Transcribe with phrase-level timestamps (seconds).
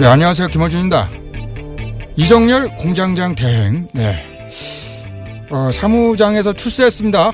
[0.00, 0.48] 네, 안녕하세요.
[0.48, 1.10] 김어준입니다.
[2.16, 4.16] 이정열 공장장 대행, 네.
[5.50, 7.32] 어, 사무장에서 출세했습니다.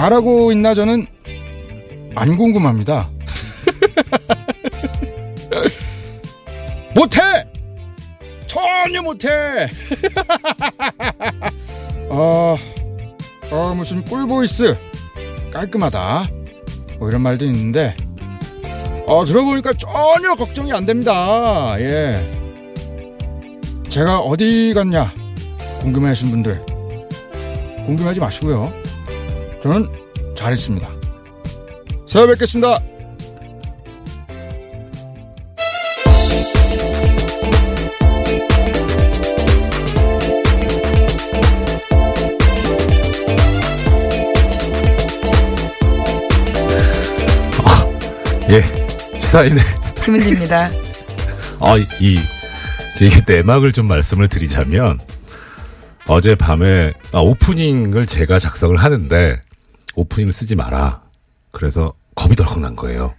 [0.00, 1.06] 잘하고 있나 저는
[2.14, 3.10] 안 궁금합니다.
[6.94, 7.20] 못해!
[8.46, 9.28] 전혀 못해!
[12.08, 12.56] 어,
[13.50, 14.74] 어, 무슨 꿀보이스.
[15.52, 16.24] 깔끔하다.
[16.98, 17.94] 뭐 이런 말도 있는데,
[19.06, 21.78] 어, 들어보니까 전혀 걱정이 안 됩니다.
[21.78, 22.32] 예.
[23.90, 25.12] 제가 어디 갔냐?
[25.82, 26.64] 궁금해 하신 분들.
[27.84, 28.80] 궁금하지 마시고요.
[29.62, 29.88] 저는
[30.36, 30.88] 잘했습니다.
[32.06, 32.80] 새해 뵙겠습니다.
[48.52, 48.64] 예,
[49.20, 49.62] 시사인의
[50.04, 50.70] 김은지입니다.
[51.60, 52.18] 아, 이,
[52.98, 54.98] 제 내막을 좀 말씀을 드리자면,
[56.08, 59.40] 어젯밤에, 아, 오프닝을 제가 작성을 하는데,
[59.94, 61.02] 오프닝을 쓰지 마라.
[61.50, 63.14] 그래서 겁이 덜컥 난 거예요.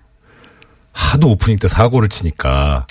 [0.94, 2.88] 하도 오프닝 때 사고를 치니까,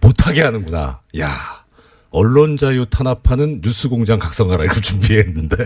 [0.00, 1.00] 못하게 하는구나.
[1.18, 1.64] 야
[2.10, 5.56] 언론 자유 탄압하는 뉴스 공장 각성하라 이걸 준비했는데,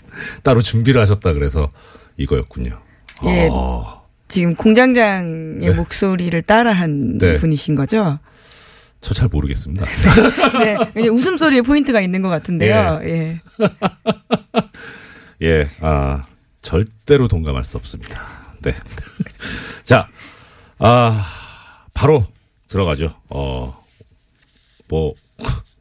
[0.42, 1.70] 따로 준비를 하셨다 그래서
[2.16, 2.72] 이거였군요.
[3.24, 3.48] 예.
[3.50, 5.74] 어, 지금 공장장의 네.
[5.74, 7.36] 목소리를 따라한 네.
[7.36, 8.18] 분이신 거죠?
[9.00, 9.86] 저 잘 모르겠습니다.
[10.94, 11.08] 네.
[11.08, 13.00] 웃음소리에 포인트가 있는 것 같은데요.
[13.04, 13.38] 예.
[15.42, 16.24] 예, 아,
[16.68, 18.20] 절대로 동감할 수 없습니다.
[18.60, 18.74] 네.
[19.84, 20.06] 자,
[20.78, 21.26] 아,
[21.94, 22.26] 바로
[22.68, 23.14] 들어가죠.
[23.30, 23.82] 어,
[24.86, 25.14] 뭐,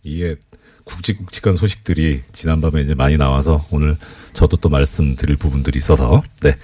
[0.03, 0.38] 이게
[0.86, 3.98] 굵직굵직한 소식들이 지난밤에 이제 많이 나와서 오늘
[4.31, 6.56] 저도 또 말씀드릴 부분들이 있어서, 네.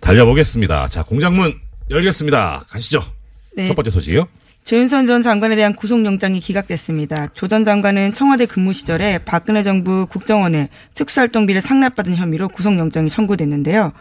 [0.00, 0.86] 달려보겠습니다.
[0.86, 1.60] 자, 공장문
[1.90, 2.64] 열겠습니다.
[2.70, 3.04] 가시죠.
[3.56, 3.68] 네.
[3.68, 4.26] 첫 번째 소식이요.
[4.66, 7.28] 조윤선 전 장관에 대한 구속영장이 기각됐습니다.
[7.34, 13.92] 조 전 장관은 청와대 근무 시절에 박근혜 정부 국정원에 특수활동비를 상납받은 혐의로 구속영장이 청구됐는데요.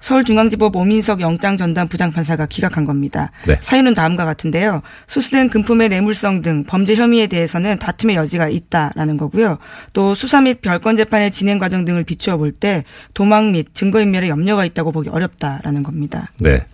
[0.00, 3.30] 서울중앙지법 오민석 영장전담 부장판사가 기각한 겁니다.
[3.46, 3.58] 네.
[3.60, 4.82] 사유는 다음과 같은데요.
[5.06, 9.58] 수수된 금품의 내물성 등 범죄 혐의에 대해서는 다툼의 여지가 있다라는 거고요.
[9.92, 12.82] 또 수사 및 별건 재판의 진행 과정 등을 비추어 볼 때
[13.14, 16.32] 도망 및 증거인멸에 염려가 있다고 보기 어렵다라는 겁니다.
[16.40, 16.66] 네.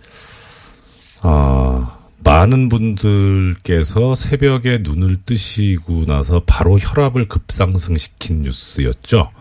[1.21, 9.31] 아, 많은 분들께서 새벽에 눈을 뜨시고 나서 바로 혈압을 급상승시킨 뉴스였죠.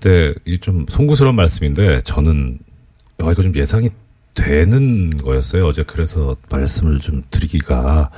[0.00, 2.58] 근데 이 좀 송구스러운 말씀인데 저는
[3.18, 3.90] 아, 이거 좀 예상이
[4.34, 5.66] 되는 거였어요.
[5.66, 8.10] 어제 그래서 말씀을 좀 드리기가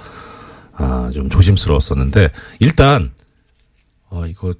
[0.75, 2.31] 아, 좀 조심스러웠었는데
[2.61, 3.13] 일단
[4.11, 4.53] 아, 이거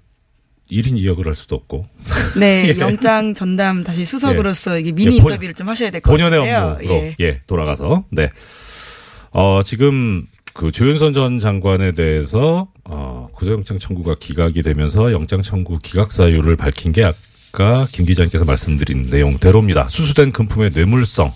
[0.71, 1.87] 1인 2역을 할 수도 없고
[2.41, 2.79] 네, 예.
[2.81, 6.73] 영장 전담 다시 수석으로서 이게 미니 예, 본- 인터뷰를 좀 하셔야 될것 본연의 같아요.
[6.81, 7.15] 업무로 예.
[7.21, 7.41] 예.
[7.47, 8.31] 돌아가서 네.
[9.33, 16.13] 어, 지금 그 조윤선 전 장관에 대해서 어, 구속영장 청구가 기각이 되면서 영장 청구 기각
[16.13, 19.89] 사유를 밝힌 게 아까 김 기자님께서 말씀드린 내용대로입니다.
[19.89, 21.33] 수수된 금품의 뇌물성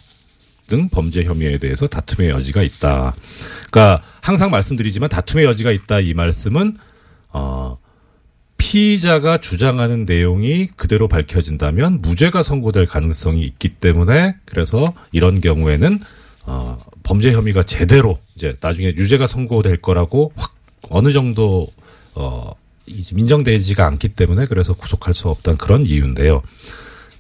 [0.67, 3.15] 등 범죄 혐의에 대해서 다툼의 여지가 있다.
[3.71, 6.77] 그러니까 항상 말씀드리지만 다툼의 여지가 있다 이 말씀은
[7.31, 7.79] 어
[8.59, 16.01] 피의자가 주장하는 내용이 그대로 밝혀진다면 무죄가 선고될 가능성이 있기 때문에 그래서 이런 경우에는
[16.47, 20.55] 어 범죄 혐의가 제대로 이제 나중에 유죄가 선고될 거라고 확
[20.91, 21.69] 어느 정도
[22.15, 22.53] 어
[22.87, 26.43] 이제 인정되지가 않기 때문에 그래서 구속할 수 없다는 그런 이유인데요.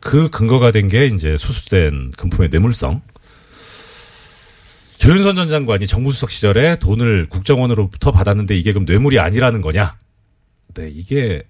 [0.01, 3.01] 그 근거가 된 게 이제 수수된 금품의 뇌물성
[4.99, 9.97] 조윤선 전 장관이 정무수석 시절에 돈을 국정원으로부터 받았는데 이게 그럼 뇌물이 아니라는 거냐?
[10.75, 11.43] 네, 이게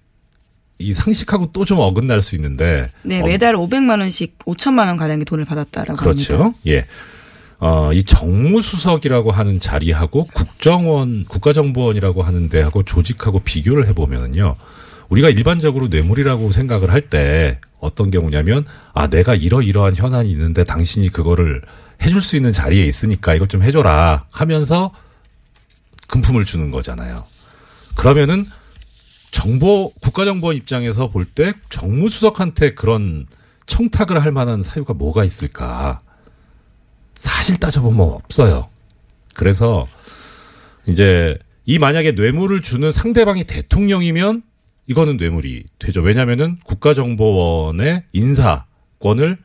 [0.79, 2.91] 이 상식하고 또 좀 어긋날 수 있는데.
[3.03, 6.03] 네, 어, 매달 500만 원씩 5천만 원 가량의 돈을 받았다라고 합니다.
[6.37, 6.53] 그렇죠.
[6.67, 6.85] 예.
[7.59, 14.55] 어, 이 정무수석이라고 하는 자리하고 국정원, 국가정보원이라고 하는 데하고 조직하고 비교를 해보면은요.
[15.09, 21.61] 우리가 일반적으로 뇌물이라고 생각을 할 때 어떤 경우냐면, 아, 내가 이러이러한 현안이 있는데 당신이 그거를
[22.01, 24.91] 해줄 수 있는 자리에 있으니까 이것 좀 해줘라 하면서
[26.07, 27.25] 금품을 주는 거잖아요.
[27.95, 28.45] 그러면은
[29.31, 33.25] 정보, 국가정보원 입장에서 볼 때 정무수석한테 그런
[33.67, 36.01] 청탁을 할 만한 사유가 뭐가 있을까?
[37.17, 38.67] 사실 따져보면 없어요.
[39.33, 39.87] 그래서
[40.87, 44.43] 이제 이 만약에 뇌물을 주는 상대방이 대통령이면
[44.87, 46.01] 이거는 뇌물이 되죠.
[46.01, 49.37] 왜냐면은 국가정보원의 인사권을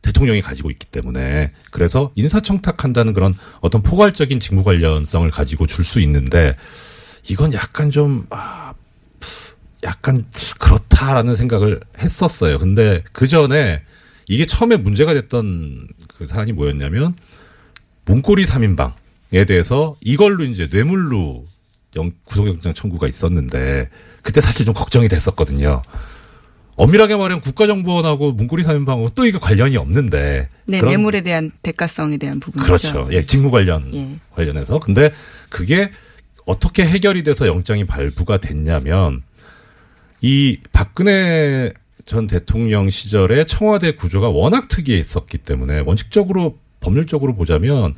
[0.00, 6.56] 대통령이 가지고 있기 때문에 그래서 인사청탁한다는 그런 어떤 포괄적인 직무 관련성을 가지고 줄 수 있는데
[7.28, 8.72] 이건 약간 좀 아,
[9.82, 10.24] 약간
[10.58, 12.58] 그렇다라는 생각을 했었어요.
[12.58, 13.82] 근데 그 전에
[14.28, 15.88] 이게 처음에 문제가 됐던
[16.18, 17.14] 그 사안이 뭐였냐면
[18.04, 21.46] 문고리 3인방에 대해서 이걸로 이제 뇌물로
[21.96, 23.88] 영, 구속영장 청구가 있었는데
[24.22, 25.82] 그때 사실 좀 걱정이 됐었거든요.
[26.76, 32.40] 엄밀하게 말하면 국가정보원하고 문고리 3인방하고 또 이게 관련이 없는데 네, 그런- 뇌물에 대한 대가성에 대한
[32.40, 32.66] 부분이죠.
[32.66, 33.08] 그렇죠.
[33.12, 34.16] 예, 직무 관련 예.
[34.32, 34.78] 관련해서.
[34.80, 35.12] 근데
[35.48, 35.90] 그게
[36.46, 39.22] 어떻게 해결이 돼서 영장이 발부가 됐냐면
[40.20, 41.72] 이 박근혜
[42.08, 47.94] 전 대통령 시절에 청와대 구조가 워낙 특이했었기 때문에 원칙적으로 법률적으로 보자면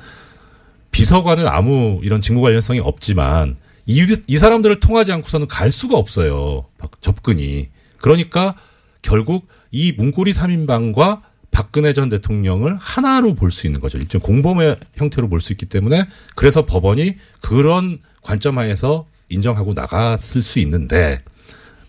[0.91, 6.67] 비서관은 아무 이런 직무 관련성이 없지만 이, 이 사람들을 통하지 않고서는 갈 수가 없어요.
[6.77, 7.69] 박- 접근이.
[7.99, 8.57] 그러니까
[9.01, 11.21] 결국 이 문고리 3인방과
[11.53, 13.99] 박근혜 전 대통령을 하나로 볼 수 있는 거죠.
[13.99, 20.59] 일종 공범의 형태로 볼 수 있기 때문에 그래서 법원이 그런 관점 하에서 인정하고 나갔을 수
[20.59, 21.23] 있는데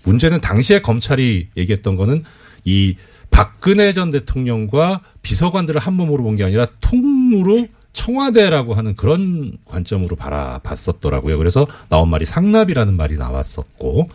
[0.04, 2.24] 문제는 당시에 검찰이 얘기했던 거는
[2.64, 2.96] 이
[3.30, 11.38] 박근혜 전 대통령과 비서관들을 한 몸으로 본 게 아니라 통으로 청와대라고 하는 그런 관점으로 바라봤었더라고요.
[11.38, 14.08] 그래서 나온 말이 상납이라는 말이 나왔었고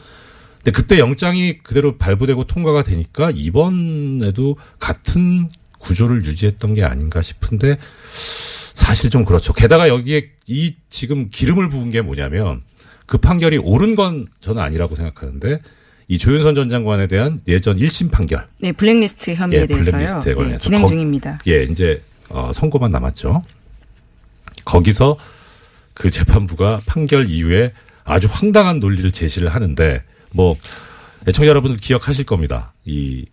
[0.56, 5.48] 근데 그때 영장이 그대로 발부되고 통과가 되니까 이번에도 같은
[5.78, 7.78] 구조를 유지했던 게 아닌가 싶은데
[8.74, 9.52] 사실 좀 그렇죠.
[9.52, 12.62] 게다가 여기에 이 지금 기름을 부은 게 뭐냐면
[13.06, 15.60] 그 판결이 옳은 건 저는 아니라고 생각하는데
[16.08, 18.46] 이 조윤선 전 장관에 대한 예전 1심 판결.
[18.58, 19.90] 네, 블랙리스트 혐의에 예, 대해서요.
[19.92, 21.40] 블랙리스트에 네, 관해서 진행 거- 중입니다.
[21.48, 23.42] 예, 이제 어, 선고만 남았죠.
[24.64, 25.16] 거기서
[25.94, 27.72] 그 재판부가 판결 이후에
[28.04, 30.56] 아주 황당한 논리를 제시를 하는데 뭐
[31.26, 32.72] 애청자 여러분들 기억하실 겁니다.
[32.84, 33.26] 이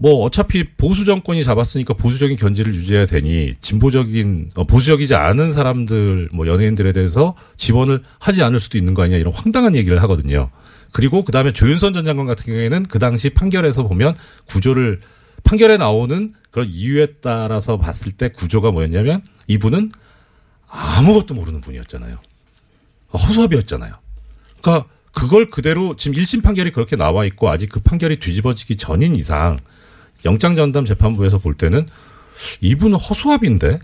[0.00, 6.46] 뭐 어차피 보수 정권이 잡았으니까 보수적인 견지를 유지해야 되니 진보적인 어, 보수적이지 않은 사람들 뭐
[6.46, 10.50] 연예인들에 대해서 지원을 하지 않을 수도 있는 거 아니냐 이런 황당한 얘기를 하거든요.
[10.92, 14.14] 그리고 그다음에 조윤선 전 장관 같은 경우에는 그 당시 판결에서 보면
[14.46, 15.00] 구조를
[15.44, 19.92] 판결에 나오는 그런 이유에 따라서 봤을 때 구조가 뭐였냐면 이분은
[20.68, 22.12] 아무것도 모르는 분이었잖아요.
[23.12, 23.94] 허수아비였잖아요.
[24.60, 29.58] 그러니까 그걸 그대로 지금 1심 판결이 그렇게 나와 있고 아직 그 판결이 뒤집어지기 전인 이상
[30.24, 31.86] 영장 전담 재판부에서 볼 때는
[32.60, 33.78] 이분은 허수아비인데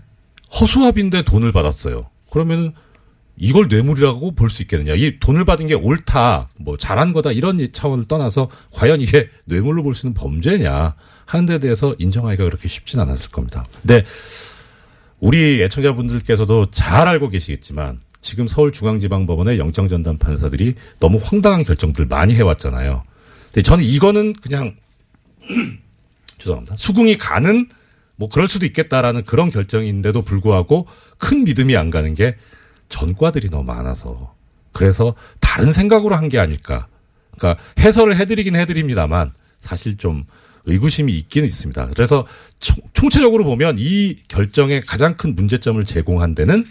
[0.59, 2.09] 허수아비인데 돈을 받았어요.
[2.29, 2.73] 그러면
[3.37, 4.93] 이걸 뇌물이라고 볼 수 있겠느냐.
[4.95, 9.93] 이 돈을 받은 게 옳다, 뭐 잘한 거다 이런 차원을 떠나서 과연 이게 뇌물로 볼
[9.93, 13.65] 수 있는 범죄냐 하는 데 대해서 인정하기가 그렇게 쉽진 않았을 겁니다.
[13.81, 14.03] 근데
[15.19, 23.03] 우리 애청자분들께서도 잘 알고 계시겠지만 지금 서울중앙지방법원의 영장전담 판사들이 너무 황당한 결정들 많이 해왔잖아요.
[23.45, 24.75] 근데 저는 이거는 그냥
[26.39, 26.75] 죄송합니다.
[26.77, 27.67] 수긍이 가는
[28.17, 30.87] 뭐 그럴 수도 있겠다라는 그런 결정인데도 불구하고
[31.17, 32.35] 큰 믿음이 안 가는 게
[32.89, 34.33] 전과들이 너무 많아서
[34.71, 36.87] 그래서 다른 생각으로 한 게 아닐까.
[37.37, 40.25] 그러니까 해설을 해드리긴 해드립니다만 사실 좀
[40.65, 41.87] 의구심이 있기는 있습니다.
[41.87, 42.25] 그래서
[42.59, 46.65] 총, 총체적으로 보면 이 결정의 가장 큰 문제점을 제공한 데는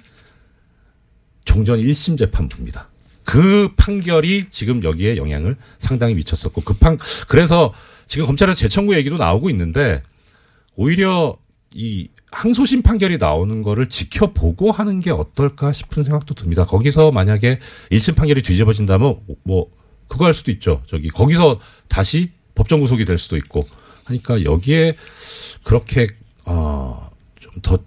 [1.45, 2.89] 종전 1심 재판부입니다.
[3.25, 7.73] 그 판결이 지금 여기에 영향을 상당히 미쳤었고 그 판, 그래서
[8.07, 10.03] 지금 검찰의 재청구 얘기도 나오고 있는데
[10.77, 11.37] 오히려
[11.75, 16.65] 이 항소심 판결이 나오는 거를 지켜보고 하는 게 어떨까 싶은 생각도 듭니다.
[16.65, 17.59] 거기서 만약에
[17.91, 19.71] 1심 판결이 뒤집어진다면 뭐
[20.07, 20.83] 그거 할 수도 있죠.
[20.87, 23.67] 저기 거기서 다시 법정 구속이 될 수도 있고
[24.05, 24.95] 하니까 여기에
[25.65, 26.07] 그렇게
[26.45, 27.79] 어좀 더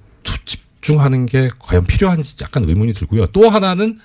[0.44, 3.28] 집중하는 게 과연 필요한지 약간 의문이 들고요.
[3.28, 3.98] 또 하나는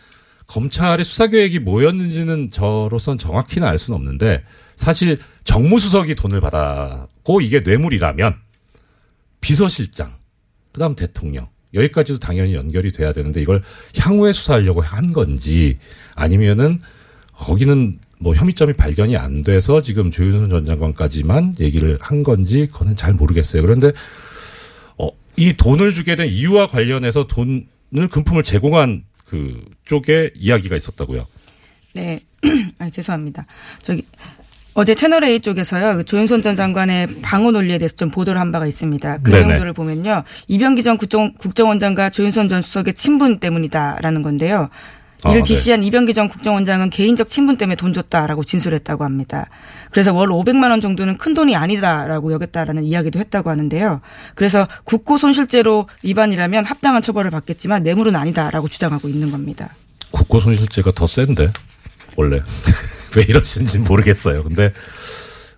[0.47, 4.45] 검찰의 수사 계획이 뭐였는지는 저로선 정확히는 알 수는 없는데
[4.77, 8.37] 사실 정무수석이 돈을 받았고 이게 뇌물이라면
[9.42, 10.16] 비서실장
[10.72, 13.62] 그다음 대통령 여기까지도 당연히 연결이 돼야 되는데 이걸
[13.99, 15.78] 향후에 수사하려고 한 건지
[16.14, 16.80] 아니면은
[17.32, 23.14] 거기는 뭐 혐의점이 발견이 안 돼서 지금 조윤선 전 장관까지만 얘기를 한 건지 그거는 잘
[23.14, 23.62] 모르겠어요.
[23.62, 23.92] 그런데
[24.96, 31.26] 어, 이 돈을 주게 된 이유와 관련해서 돈을 금품을 제공한 그 쪽에 이야기가 있었다고요.
[31.94, 32.20] 네,
[32.78, 33.46] 아, 죄송합니다.
[33.82, 34.02] 저기
[34.75, 38.67] 어제 채널 A 쪽에서요 그 조윤선 전 장관의 방어 논리에 대해서 좀 보도를 한 바가
[38.67, 39.19] 있습니다.
[39.23, 39.47] 그 네네.
[39.47, 44.71] 내용들을 보면요 이병기 전 국정, 국정원장과 조윤선 전 수석의 친분 때문이다라는 건데요.
[45.25, 45.43] 이를 아, 네.
[45.45, 49.49] 지시한 이병기 전 국정원장은 개인적 친분 때문에 돈 줬다라고 진술했다고 합니다.
[49.93, 54.00] 그래서 월 500만 원 정도는 큰 돈이 아니다라고 여겼다라는 이야기도 했다고 하는데요.
[54.35, 59.76] 그래서 국고 손실죄로 위반이라면 합당한 처벌을 받겠지만 뇌물은 아니다라고 주장하고 있는 겁니다.
[60.11, 61.52] 국고 손실죄가 더 센데
[62.16, 62.40] 원래
[63.16, 64.45] 왜 이러시는지 모르겠어요.
[64.45, 64.73] 근데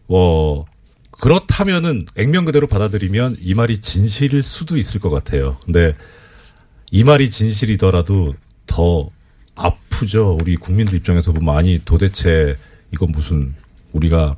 [0.06, 0.66] 뭐
[1.12, 5.58] 그렇다면은 액면 그대로 받아들이면 이 말이 진실일 수도 있을 것 같아요.
[5.64, 5.96] 근데
[6.90, 8.34] 이 말이 진실이더라도
[8.66, 9.11] 더
[9.54, 10.37] 아프죠.
[10.40, 12.56] 우리 국민들 입장에서 보면 아니 도대체
[12.92, 13.54] 이건 무슨
[13.92, 14.37] 우리가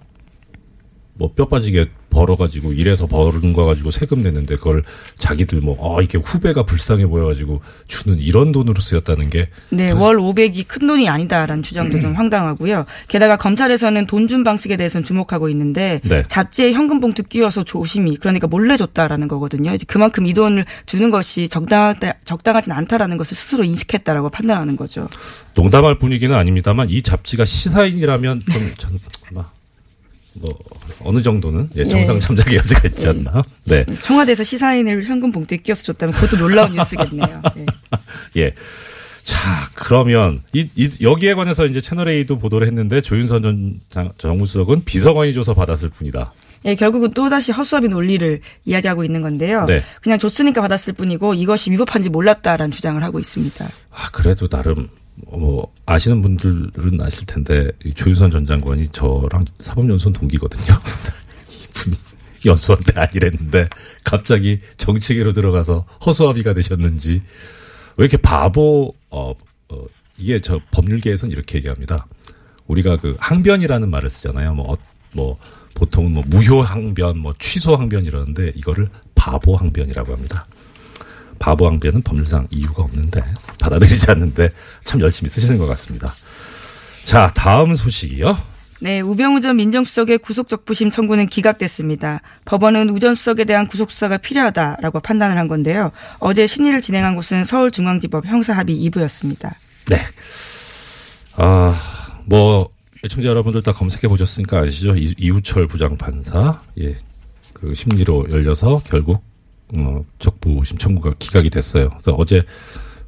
[1.14, 4.82] 뭐 뼈 빠지게 벌어가지고 이래서 벌은 거 가지고 세금 냈는데 그걸
[5.18, 10.66] 자기들 뭐, 아, 이게 후배가 불쌍해 보여가지고 주는 이런 돈으로 쓰였다는 게 네, 월 500이
[10.66, 12.85] 큰 돈이 아니다라는 주장도 좀 황당하고요.
[13.08, 16.25] 게다가 검찰에서는 돈 준 방식에 대해서는 주목하고 있는데 네.
[16.26, 19.73] 잡지에 현금 봉투 끼워서 조심히 그러니까 몰래 줬다라는 거거든요.
[19.73, 25.08] 이제 그만큼 이 돈을 주는 것이 적당하다 적당하진 않다라는 것을 스스로 인식했다라고 판단하는 거죠.
[25.54, 28.99] 농담할 분위기는 아닙니다만 이 잡지가 시사인이라면 좀 전,
[29.30, 29.52] 막,
[30.40, 30.57] 뭐
[31.00, 33.43] 어느 정도는 예, 정상 참작의 여지가 있지 않나.
[33.64, 37.43] 네, 청와대에서 시사인을 현금 봉투에 끼워서 줬다면 그것도 놀라운 뉴스겠네요.
[37.55, 37.66] 네.
[38.37, 38.55] 예.
[39.23, 44.85] 자, 그러면 이, 이 여기에 관해서 이제 채널 A도 보도를 했는데 조윤선 전 장- 정무수석은
[44.85, 46.33] 비서관이 줘서 받았을 뿐이다.
[46.64, 49.64] 예, 결국은 또다시 허수아비 논리를 이야기하고 있는 건데요.
[49.66, 49.83] 네.
[50.00, 53.64] 그냥 줬으니까 받았을 뿐이고 이것이 위법한지 몰랐다라는 주장을 하고 있습니다.
[53.90, 54.88] 아, 그래도 나름
[55.30, 60.64] 뭐 아시는 분들은 아실 텐데 이 조윤선 전 장관이 저랑 사법연수원 동기거든요.
[61.49, 61.96] 이분이
[62.44, 63.68] 연수원 때 아니랬는데
[64.04, 67.23] 갑자기 정치계로 들어가서 허수아비가 되셨는지
[67.96, 69.32] 왜 이렇게 바보 어,
[69.68, 69.85] 어
[70.18, 72.06] 이게 저 법률계에서는 이렇게 얘기합니다.
[72.66, 74.54] 우리가 그 항변이라는 말을 쓰잖아요.
[74.54, 74.76] 뭐, 어,
[75.14, 75.38] 뭐
[75.75, 80.46] 보통은 뭐 무효 항변, 뭐 취소 항변 이러는데 이거를 바보 항변이라고 합니다.
[81.38, 83.23] 바보 항변은 법률상 이유가 없는데
[83.58, 84.50] 받아들이지 않는데
[84.84, 86.12] 참 열심히 쓰시는 것 같습니다.
[87.04, 88.36] 자, 다음 소식이요.
[88.80, 92.20] 네, 우병우 전 민정수석의 구속적부심 청구는 기각됐습니다.
[92.44, 95.92] 법원은 우 전 수석에 대한 구속수사가 필요하다라고 판단을 한 건데요.
[96.18, 99.54] 어제 심리를 진행한 곳은 서울중앙지법 형사합의 2부였습니다.
[99.88, 100.00] 네.
[101.36, 101.78] 아,
[102.26, 102.68] 뭐,
[103.04, 104.96] 애청자 여러분들 다 검색해 보셨으니까 아시죠?
[104.96, 106.96] 이, 이우철 부장판사, 예,
[107.52, 109.22] 그 심리로 열려서 결국,
[109.78, 111.88] 어, 적부심 청구가 기각이 됐어요.
[111.90, 112.42] 그래서 어제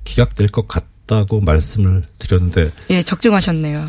[0.08, 3.88] 기각될 것 같다고 말씀을 드렸는데, 예, 적중하셨네요.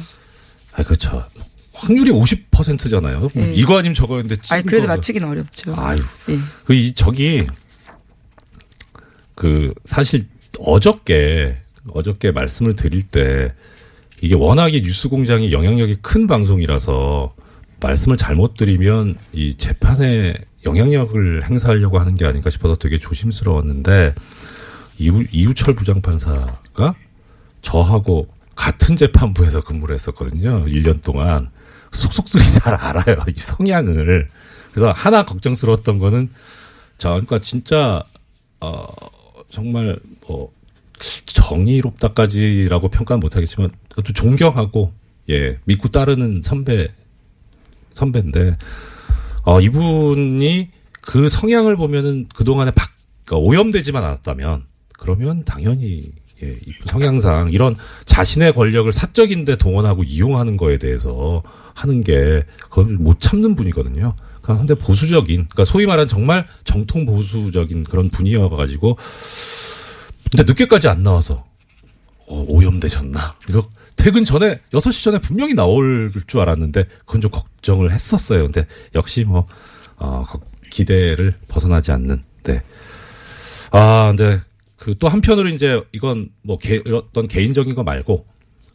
[0.74, 1.26] 아, 그렇죠.
[1.74, 3.30] 확률이 50%잖아요.
[3.38, 3.54] 예.
[3.54, 5.74] 이거 아니면 저거였는데, 아니, 그래도 맞추기는 어렵죠.
[5.78, 6.02] 아유.
[6.30, 6.38] 예.
[6.66, 7.48] 그, 이, 저기,
[9.34, 10.28] 그, 사실,
[10.60, 11.58] 어저께,
[11.92, 13.54] 어저께 말씀을 드릴 때,
[14.22, 17.34] 이게 워낙에 뉴스 공장이 영향력이 큰 방송이라서,
[17.80, 20.36] 말씀을 잘못 드리면, 이 재판에
[20.66, 24.16] 영향력을 행사하려고 하는 게 아닌가 싶어서 되게 조심스러웠는데,
[25.00, 26.96] 이우, 이우철 부장판사가
[27.62, 30.66] 저하고 같은 재판부에서 근무를 했었거든요.
[30.66, 31.50] 1년 동안.
[31.92, 33.24] 속속들이 잘 알아요.
[33.28, 34.30] 이 성향을.
[34.72, 36.30] 그래서 하나 걱정스러웠던 거는
[36.98, 38.04] 자, 그러니까 진짜
[38.60, 38.86] 어
[39.50, 40.52] 정말 뭐
[41.26, 44.94] 정의롭다까지라고 평가는 못하겠지만 또 존경하고
[45.30, 46.90] 예 믿고 따르는 선배
[47.94, 48.58] 선배인데
[49.44, 50.70] 어 이분이
[51.02, 52.92] 그 성향을 보면은 그동안에 박,
[53.24, 54.66] 그러니까 오염되지만 않았다면
[55.00, 56.12] 그러면 당연히
[56.44, 57.76] 예, 이 성향상 이런
[58.06, 64.14] 자신의 권력을 사적인데 동원하고 이용하는 거에 대해서 하는 게 그걸 못 참는 분이거든요.
[64.42, 68.98] 그러니까 근데 보수적인, 그러니까 소위 말하는 정말 정통 보수적인 그런 분이어가지고
[70.32, 71.46] 근데 늦게까지 안 나와서
[72.28, 73.36] 어, 오염되셨나?
[73.50, 78.44] 이거 퇴근 전에 6시 전에 분명히 나올 줄 알았는데 그건 좀 걱정을 했었어요.
[78.44, 78.66] 근데
[78.96, 79.46] 역시 뭐
[79.98, 80.40] 어, 거-
[80.70, 82.62] 기대를 벗어나지 않는 네.
[83.72, 84.40] 아, 근데
[84.80, 88.26] 그 또 한편으로 이제 이건 뭐 개, 어떤 개인적인 거 말고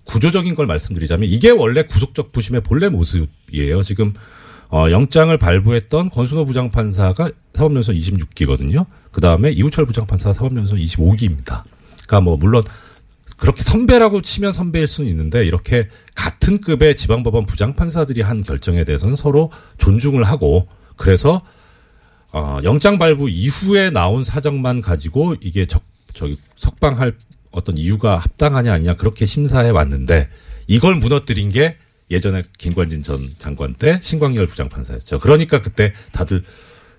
[0.05, 3.83] 구조적인 걸 말씀드리자면 이게 원래 구속적 부심의 본래 모습이에요.
[3.83, 4.13] 지금
[4.71, 8.87] 어, 영장을 발부했던 권순호 부장판사가 사법연수원 26기거든요.
[9.13, 11.63] 그 다음에 이우철 부장판사가 사법연수원 25기입니다.
[12.07, 12.63] 그러니까 뭐 물론
[13.39, 19.51] 그렇게 선배라고 치면 선배일 수는 있는데 이렇게 같은 급의 지방법원 부장판사들이 한 결정에 대해서는 서로
[19.79, 21.43] 존중을 하고 그래서
[22.33, 25.85] 어, 영장 발부 이후에 나온 사정만 가지고 이게 적,
[26.15, 27.15] 저기 석방할
[27.51, 30.29] 어떤 이유가 합당하냐 아니냐 그렇게 심사해 왔는데
[30.67, 31.77] 이걸 무너뜨린 게
[32.11, 35.21] 예전에 김관진 전 장관 때 신광열 부장판사였죠.
[35.21, 36.43] 그러니까 그때 다들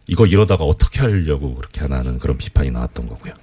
[0.07, 3.33] 이거 이러다가 어떻게 하려고 그렇게 하나는 그런 비판이 나왔던 거고요.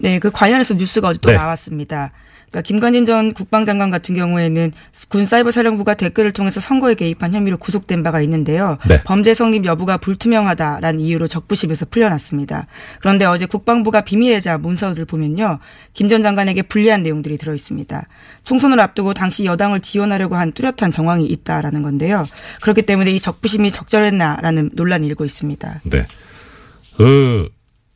[0.00, 1.36] 네, 그 관련해서 뉴스가 어제 또 네.
[1.36, 2.12] 나왔습니다.
[2.50, 4.72] 그러니까 김관진 전 국방장관 같은 경우에는
[5.08, 8.78] 군 사이버 사령부가 댓글을 통해서 선거에 개입한 혐의로 구속된 바가 있는데요.
[8.88, 9.02] 네.
[9.04, 12.66] 범죄 성립 여부가 불투명하다라는 이유로 적부심에서 풀려났습니다.
[13.00, 15.58] 그런데 어제 국방부가 비밀의자 문서를 보면요.
[15.92, 18.06] 김 전 장관에게 불리한 내용들이 들어 있습니다.
[18.44, 22.24] 총선을 앞두고 당시 여당을 지원하려고 한 뚜렷한 정황이 있다라는 건데요.
[22.62, 25.80] 그렇기 때문에 이 적부심이 적절했나라는 논란이 일고 있습니다.
[25.84, 26.02] 네.
[26.96, 27.48] 그,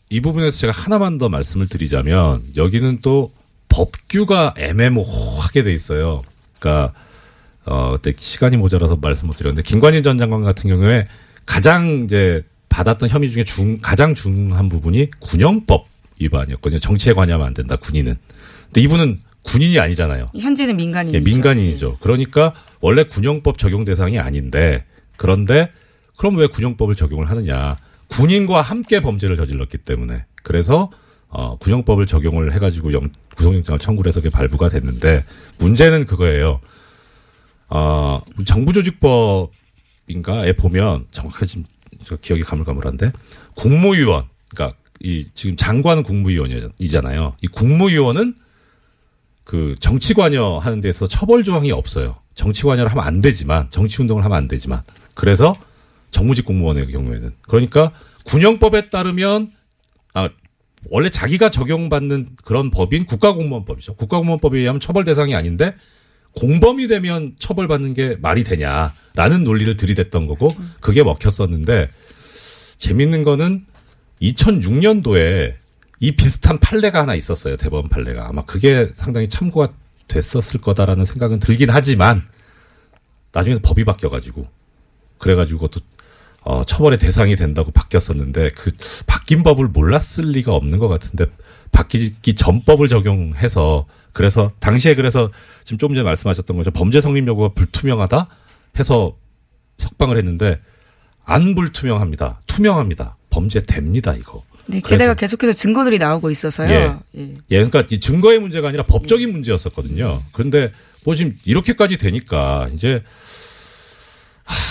[0.08, 3.30] 이 부분에서 제가 하나만 더 말씀을 드리자면, 여기는 또
[3.70, 6.22] 법규가 애매모호하게 돼 있어요.
[6.58, 6.92] 그러니까,
[7.64, 11.06] 어, 그때 시간이 모자라서 말씀 못 드렸는데, 김관진 전 장관 같은 경우에
[11.46, 15.86] 가장 이제 받았던 혐의 중에 중, 가장 중한 부분이 군영법
[16.20, 16.78] 위반이었거든요.
[16.80, 18.16] 정치에 관여하면 안 된다, 군인은.
[18.66, 20.30] 근데 이분은 군인이 아니잖아요.
[20.38, 21.16] 현재는 민간인이죠.
[21.16, 21.96] 예, 민간인이죠.
[22.00, 24.84] 그러니까 원래 군용법 적용 대상이 아닌데
[25.16, 25.70] 그런데
[26.16, 27.76] 그럼 왜 군용법을 적용을 하느냐?
[28.08, 30.90] 군인과 함께 범죄를 저질렀기 때문에 그래서
[31.30, 35.24] 어, 군용법을 적용을 해가지고 영, 구속영장을 청구를 해서 그게 발부가 됐는데
[35.58, 36.60] 문제는 그거예요.
[37.68, 41.64] 어, 정부조직법인가에 보면 정확하게 지금
[42.04, 43.12] 저 기억이 가물가물한데
[43.54, 47.36] 국무위원, 그러니까 이 지금 장관은 국무위원이잖아요.
[47.42, 48.34] 이 국무위원은
[49.44, 52.16] 그 정치 관여 하는 데서 처벌 조항이 없어요.
[52.34, 54.82] 정치 관여를 하면 안 되지만 정치 운동을 하면 안 되지만
[55.14, 55.54] 그래서
[56.10, 57.92] 정무직 공무원의 경우에는 그러니까
[58.24, 59.50] 군영법에 따르면
[60.14, 60.28] 아
[60.88, 63.94] 원래 자기가 적용받는 그런 법인 국가공무원법이죠.
[63.96, 65.74] 국가공무원법에 의하면 처벌 대상이 아닌데
[66.32, 70.48] 공범이 되면 처벌받는 게 말이 되냐라는 논리를 들이댔던 거고
[70.80, 71.88] 그게 먹혔었는데
[72.78, 73.66] 재밌는 거는
[74.22, 75.54] 2006년도에
[76.00, 77.56] 이 비슷한 판례가 하나 있었어요.
[77.56, 78.26] 대법원 판례가.
[78.28, 79.72] 아마 그게 상당히 참고가
[80.08, 82.22] 됐었을 거다라는 생각은 들긴 하지만
[83.32, 84.44] 나중에 법이 바뀌어가지고
[85.18, 85.84] 그래가지고 그것도
[86.42, 88.70] 어, 처벌의 대상이 된다고 바뀌었었는데 그
[89.06, 91.26] 바뀐 법을 몰랐을 리가 없는 것 같은데
[91.72, 95.30] 바뀌기 전 법을 적용해서 그래서 당시에 그래서
[95.64, 98.26] 지금 조금 전에 말씀하셨던 거죠 범죄 성립 여부가 불투명하다
[98.78, 99.16] 해서
[99.78, 100.60] 석방을 했는데
[101.24, 106.70] 안 불투명합니다 투명합니다 범죄 됩니다 이거 네, 게다가 계속해서 증거들이 나오고 있어서요.
[106.70, 107.20] 예.
[107.20, 107.34] 예.
[107.50, 110.22] 예, 그러니까 이 증거의 문제가 아니라 법적인 문제였었거든요.
[110.32, 110.70] 그런데
[111.04, 113.02] 뭐 지금 이렇게까지 되니까 이제 하,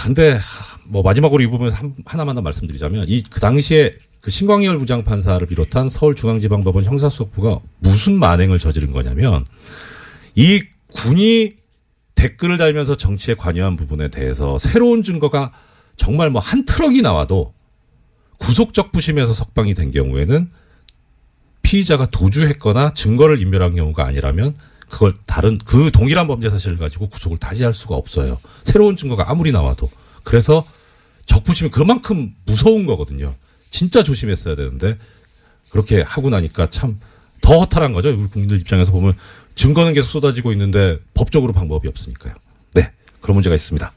[0.05, 0.39] 근데 하,
[0.85, 5.89] 뭐 마지막으로 이 부분에서 한, 하나만 더 말씀드리자면 이 그 당시에 그 신광열 부장판사를 비롯한
[5.89, 9.45] 서울중앙지방법원 형사수석부가 무슨 만행을 저지른 거냐면
[10.35, 10.61] 이
[10.93, 11.53] 군이
[12.15, 15.51] 댓글을 달면서 정치에 관여한 부분에 대해서 새로운 증거가
[15.95, 17.53] 정말 뭐 한 트럭이 나와도
[18.39, 20.49] 구속적부심에서 석방이 된 경우에는
[21.61, 24.55] 피의자가 도주했거나 증거를 인멸한 경우가 아니라면
[24.89, 28.39] 그걸 다른 그 동일한 범죄 사실을 가지고 구속을 다시 할 수가 없어요.
[28.63, 29.89] 새로운 증거가 아무리 나와도
[30.23, 30.65] 그래서
[31.25, 33.35] 적부심이 그만큼 무서운 거거든요.
[33.69, 34.97] 진짜 조심했어야 되는데
[35.69, 36.99] 그렇게 하고 나니까 참
[37.41, 38.09] 더 허탈한 거죠.
[38.09, 39.13] 우리 국민들 입장에서 보면
[39.55, 42.33] 증거는 계속 쏟아지고 있는데 법적으로 방법이 없으니까요.
[42.73, 43.91] 네, 그런 문제가 있습니다.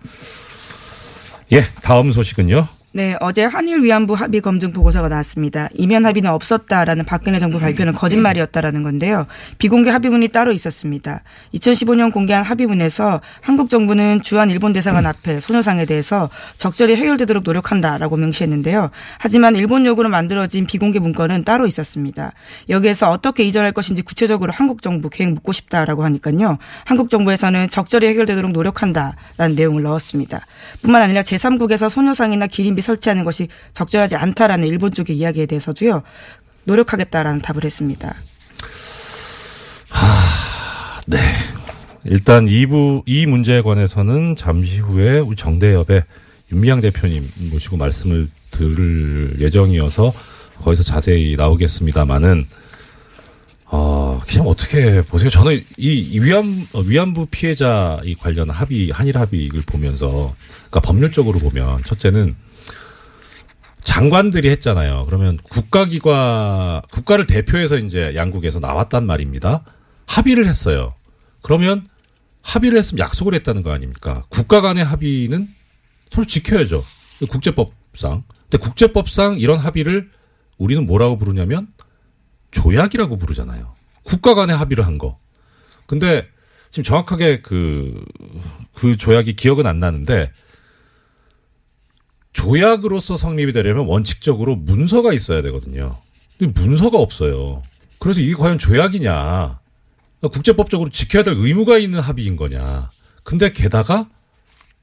[1.52, 2.66] 예, 다음 소식은요.
[2.94, 5.70] 네, 어제 한일 위안부 합의 검증 보고서가 나왔습니다.
[5.72, 9.26] 이면 합의는 없었다라는 박근혜 정부 발표는 거짓말이었다라는 건데요.
[9.57, 11.22] 비공개 합의문이 따로 있었습니다.
[11.55, 16.28] 2015년 공개한 합의문에서 한국 정부는 주한 일본 대사관 앞에 소녀상에 대해서
[16.59, 18.90] 적절히 해결되도록 노력한다라고 명시했는데요.
[19.16, 22.35] 하지만 일본 요구로 만들어진 비공개 문건은 따로 있었습니다.
[22.68, 26.59] 여기에서 어떻게 이전할 것인지 구체적으로 한국 정부 계획 묻고 싶다라고 하니까요.
[26.85, 30.44] 한국 정부에서는 적절히 해결되도록 노력한다라는 내용을 넣었습니다.
[30.83, 36.03] 뿐만 아니라 제3국에서 소녀상이나 기린 설치하는 것이 적절하지 않다라는 일본 쪽의 이야기에 대해서도요.
[36.64, 38.14] 노력하겠다라는 답을 했습니다.
[41.07, 41.18] 네.
[42.05, 46.05] 일단 2부, 이 문제에 관해서는 잠시 후에 우리 정대협의
[46.53, 50.12] 윤미향 대표님 모시고 말씀을 들을 예정이어서
[50.61, 52.47] 거기서 자세히 나오겠습니다만은,
[53.66, 55.31] 어, 그냥 어떻게 보세요?
[55.31, 60.35] 저는 이, 이 위안, 어, 위안부 피해자 이 관련 합의, 한일 합의를 보면서,
[60.68, 62.37] 그러니까 법률적으로 보면, 첫째는
[63.85, 65.05] 장관들이 했잖아요.
[65.07, 69.64] 그러면 국가기관, 국가를 대표해서 이제 양국에서 나왔단 말입니다.
[70.07, 70.90] 합의를 했어요.
[71.42, 71.87] 그러면
[72.42, 74.25] 합의를 했으면 약속을 했다는 거 아닙니까?
[74.29, 75.49] 국가 간의 합의는
[76.11, 76.85] 서로 지켜야죠.
[77.31, 78.25] 국제법상.
[78.51, 80.11] 근데 국제법상 이런 합의를
[80.59, 81.68] 우리는 뭐라고 부르냐면
[82.51, 83.75] 조약이라고 부르잖아요.
[84.05, 85.18] 국가 간의 합의를 한 거.
[85.87, 86.29] 근데
[86.71, 88.05] 지금 정확하게 그,
[88.75, 90.31] 그 조약이 기억은 안 나는데
[92.33, 95.99] 조약으로서 성립이 되려면 원칙적으로 문서가 있어야 되거든요.
[96.38, 97.62] 근데 문서가 없어요.
[97.99, 99.61] 그래서 이게 과연 조약이냐.
[100.23, 102.90] 국제법적으로 지켜야 될 의무가 있는 합의인 거냐.
[103.23, 104.09] 근데 게다가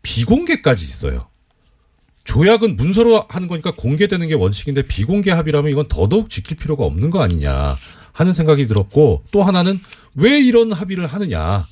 [0.02, 1.28] 비공개까지 있어요.
[2.24, 7.22] 조약은 문서로 하는 거니까 공개되는 게 원칙인데 비공개 합의라면 이건 더더욱 지킬 필요가 없는 거
[7.22, 7.78] 아니냐
[8.14, 9.80] 하는 생각이 들었고 또 하나는
[10.14, 11.68] 왜 이런 합의를 하느냐.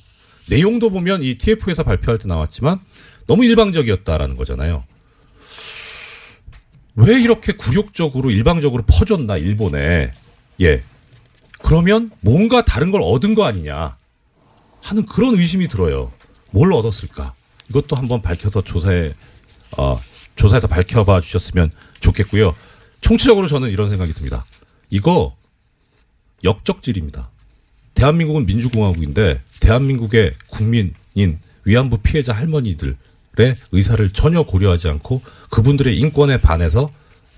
[0.48, 2.80] 내용도 보면 이 TF에서 발표할 때 나왔지만
[3.26, 4.84] 너무 일방적이었다라는 거잖아요.
[6.98, 10.12] 왜 이렇게 굴욕적으로 일방적으로 퍼졌나 일본에
[10.60, 10.82] 예
[11.60, 13.96] 그러면 뭔가 다른 걸 얻은 거 아니냐
[14.82, 16.12] 하는 그런 의심이 들어요.
[16.50, 17.34] 뭘 얻었을까?
[17.68, 19.14] 이것도 한번 밝혀서 조사에
[19.76, 20.00] 어,
[20.34, 22.56] 조사해서 밝혀봐 주셨으면 좋겠고요.
[23.00, 24.44] 총체적으로 저는 이런 생각이 듭니다.
[24.90, 25.36] 이거
[26.42, 27.30] 역적질입니다.
[27.94, 32.96] 대한민국은 민주공화국인데 대한민국의 국민인 위안부 피해자 할머니들
[33.38, 36.90] 의 의사를 전혀 고려하지 않고 그분들의 인권에 반해서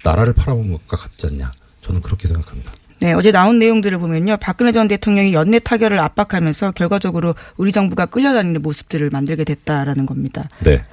[0.02, 1.52] 나라를 팔아먹은 것과 같지 않냐.
[1.82, 2.72] 저는 그렇게 생각합니다.
[3.00, 4.36] 네, 어제 나온 내용들을 보면요.
[4.38, 10.48] 박근혜 전 대통령이 연내 타결을 압박하면서 결과적으로 우리 정부가 끌려다니는 모습들을 만들게 됐다라는 겁니다.
[10.60, 10.84] 네.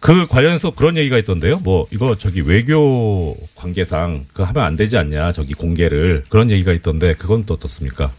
[0.00, 1.58] 그 관련해서 그런 얘기가 있던데요.
[1.58, 5.32] 뭐 이거 저기 외교 관계상 그 하면 안 되지 않냐.
[5.32, 8.12] 저기 공개를 그런 얘기가 있던데 그건 또 어떻습니까?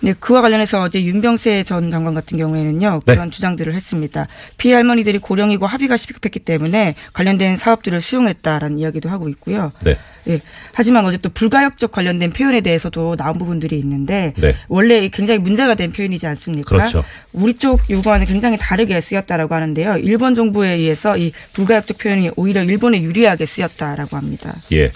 [0.00, 3.14] 네, 그와 관련해서 어제 윤병세 전 장관 같은 경우에는요, 네.
[3.14, 4.28] 그런 주장들을 했습니다.
[4.58, 9.72] 피해 할머니들이 고령이고 합의가 시급했기 때문에 관련된 사업들을 수용했다라는 이야기도 하고 있고요.
[9.82, 9.98] 네.
[10.28, 10.40] 예.
[10.72, 14.56] 하지만 어제 또 불가역적 관련된 표현에 대해서도 나온 부분들이 있는데 네.
[14.68, 16.76] 원래 굉장히 문제가 된 표현이지 않습니까?
[16.76, 17.04] 그렇죠.
[17.32, 19.98] 우리 쪽 요구와는 굉장히 다르게 쓰였다라고 하는데요.
[19.98, 24.54] 일본 정부에 의해서 이 불가역적 표현이 오히려 일본에 유리하게 쓰였다라고 합니다.
[24.72, 24.92] 예.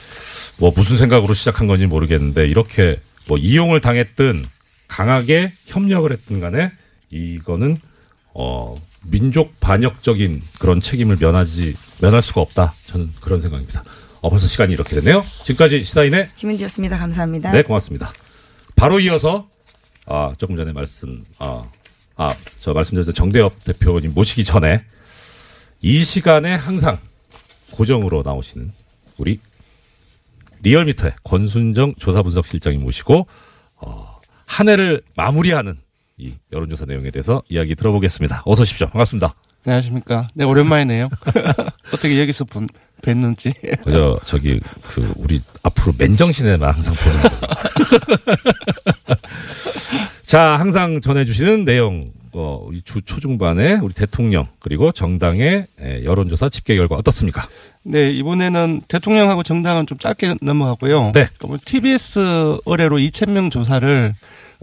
[0.57, 4.45] 뭐 무슨 생각으로 시작한 건지 모르겠는데 이렇게 뭐 이용을 당했든
[4.89, 6.73] 강하게 협력을 했든 간에
[7.11, 7.77] 이거는
[8.35, 8.75] 어
[9.05, 12.75] 민족 반역적인 그런 책임을 면하지 면할 수가 없다.
[12.87, 13.85] 저는 그런 생각입니다.
[14.21, 15.25] 어 벌써 시간이 이렇게 됐네요.
[15.45, 16.99] 지금까지 시사인의 김은지였습니다.
[16.99, 17.53] 감사합니다.
[17.53, 18.13] 네, 고맙습니다.
[18.75, 19.49] 바로 이어서
[20.07, 21.65] 아 조금 전에 말씀 아
[22.21, 24.85] 아 저 말씀드렸던 정대엽 대표님 모시기 전에
[25.83, 26.99] 이 시간에 항상
[27.71, 28.73] 고정으로 나오시는
[29.19, 29.39] 우리
[30.63, 33.29] 리얼미터의 권순정 조사분석실장님 모시고
[33.77, 34.08] 어,
[34.49, 35.77] 한 해를 마무리하는
[36.17, 38.43] 이 여론조사 내용에 대해서 이야기 들어보겠습니다.
[38.47, 38.89] 어서 오십시오.
[38.89, 39.35] 반갑습니다.
[39.65, 40.27] 안녕하십니까.
[40.35, 41.11] 네, 오랜만이네요.
[41.93, 42.67] 어떻게 여기서 본,
[43.03, 43.53] 뵀는지.
[43.85, 47.29] 그저 저기 그 우리 앞으로 맨정신에만 항상 보는 거.
[50.25, 52.11] 자, 항상 전해주시는 내용.
[52.33, 57.49] 어, 우리 주 초중반에 우리 대통령 그리고 정당의 에, 여론조사 집계 결과 어떻습니까?
[57.89, 61.13] 네, 이번에는 대통령하고 정당은 좀 짧게 넘어가고요.
[61.15, 61.29] 네.
[61.65, 64.15] TBS 의뢰로 2,000명 조사를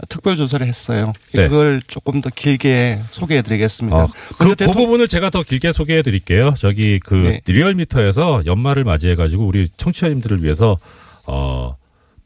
[0.08, 1.12] 특별 조사를 했어요.
[1.32, 1.48] 네.
[1.48, 4.04] 그걸 조금 더 길게 소개해 드리겠습니다.
[4.04, 4.08] 어,
[4.38, 6.54] 그, 그 부분을 제가 더 길게 소개해 드릴게요.
[6.58, 7.40] 저기 그 네.
[7.46, 10.78] 리얼미터에서 연말을 맞이해 가지고 우리 청취자님들을 위해서
[11.24, 11.76] 어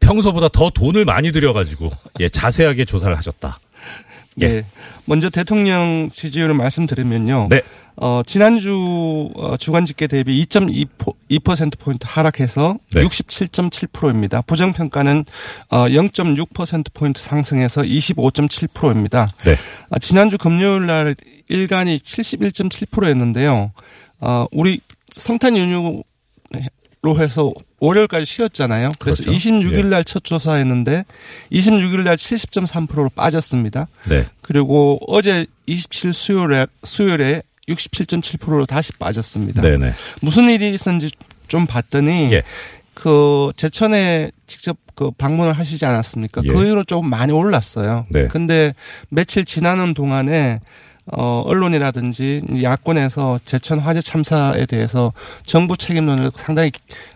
[0.00, 3.60] 평소보다 더 돈을 많이 들여 가지고 예, 자세하게 조사를 하셨다.
[4.40, 4.48] 예.
[4.48, 4.64] 네.
[5.04, 7.48] 먼저 대통령 지지율을 말씀드리면요.
[7.50, 7.62] 네.
[7.96, 13.02] 어, 지난주 어, 주간 집계 대비 2.2%포인트 하락해서 네.
[13.02, 14.40] 67.7%입니다.
[14.42, 15.24] 부정평가는
[15.68, 19.28] 어, 0.6%포인트 상승해서 25.7%입니다.
[19.44, 19.56] 네.
[19.90, 21.14] 아, 지난주 금요일 날
[21.48, 23.72] 일간이 71.7%였는데요.
[24.20, 26.02] 어, 우리 성탄 연휴
[27.02, 28.90] 로 해서 월요일까지 쉬었잖아요.
[28.98, 29.38] 그래서 그렇죠.
[29.38, 31.04] 26일 날첫 조사했는데
[31.50, 33.88] 26일 날 70.3%로 빠졌습니다.
[34.06, 34.26] 네.
[34.42, 39.62] 그리고 어제 27 수요일에 수요일에 67.7%로 다시 빠졌습니다.
[39.62, 39.92] 네네.
[40.20, 41.10] 무슨 일이 있었는지
[41.48, 42.42] 좀 봤더니 예.
[42.92, 46.42] 그 제천에 직접 그 방문을 하시지 않았습니까?
[46.44, 46.48] 예.
[46.48, 48.04] 그 이후로 조금 많이 올랐어요.
[48.10, 48.26] 네.
[48.26, 48.74] 근데
[49.08, 50.60] 며칠 지나는 동안에
[51.06, 55.12] 어, 언론이라든지 야권에서 제천 화재 참사에 대해서
[55.44, 56.70] 정부 책임론을 상당히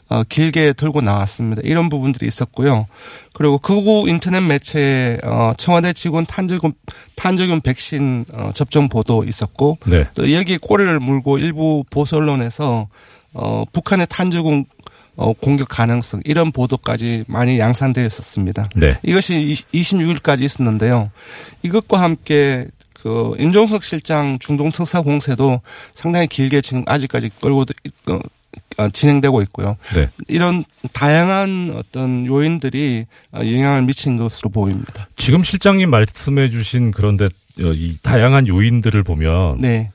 [0.08, 1.62] 어, 길게 들고 나왔습니다.
[1.64, 2.86] 이런 부분들이 있었고요.
[3.32, 6.72] 그리고 극우 인터넷 매체에 어, 청와대 직원 탄저균
[7.16, 10.06] 탄저균 백신 어, 접종 보도 있었고 네.
[10.14, 12.88] 또 여기 꼬리를 물고 일부 보수 언론에서
[13.32, 14.66] 어, 북한의 탄저군
[15.16, 18.68] 어, 공격 가능성 이런 보도까지 많이 양산되어 있었습니다.
[18.74, 18.98] 네.
[19.04, 21.10] 이것이 26일까지 있었는데요.
[21.62, 22.66] 이것과 함께
[23.04, 25.60] 그 임종석 실장 중동 특사 공세도
[25.92, 27.66] 상당히 길게 지금 아직까지 끌고
[28.08, 28.18] 어,
[28.78, 29.76] 어, 진행되고 있고요.
[29.94, 30.08] 네.
[30.26, 30.64] 이런
[30.94, 35.06] 다양한 어떤 요인들이 어, 영향을 미친 것으로 보입니다.
[35.18, 39.90] 지금 실장님 말씀해 주신 그런데 어, 이 다양한 요인들을 보면 네.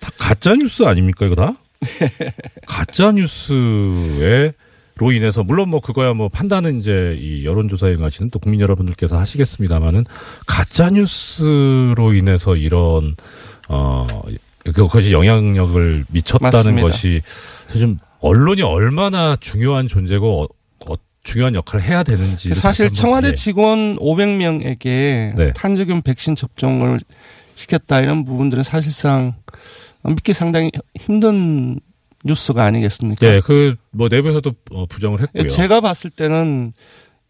[0.00, 1.54] 다 가짜 뉴스 아닙니까 이거 다?
[2.68, 4.52] 가짜 뉴스에
[4.96, 10.04] 로 인해서 물론 뭐 그거야 뭐 판단은 이제 이 여론조사 행하시는 또 국민 여러분들께서 하시겠습니다만은
[10.46, 13.16] 가짜 뉴스로 인해서 이런
[13.68, 14.06] 어
[14.72, 16.86] 그것이 영향력을 미쳤다는 맞습니다.
[16.86, 17.20] 것이
[17.76, 25.34] 좀 언론이 얼마나 중요한 존재고 어, 어, 중요한 역할을 해야 되는지 사실 청와대 직원 500명에게
[25.36, 25.52] 네.
[25.56, 27.00] 탄저균 백신 접종을
[27.56, 29.34] 시켰다 이런 부분들은 사실상
[30.04, 31.80] 믿기 상당히 힘든
[32.24, 33.26] 뉴스가 아니겠습니까?
[33.26, 35.46] 예, 그뭐 내부에서도 어, 부정을 했고요.
[35.46, 36.72] 제가 봤을 때는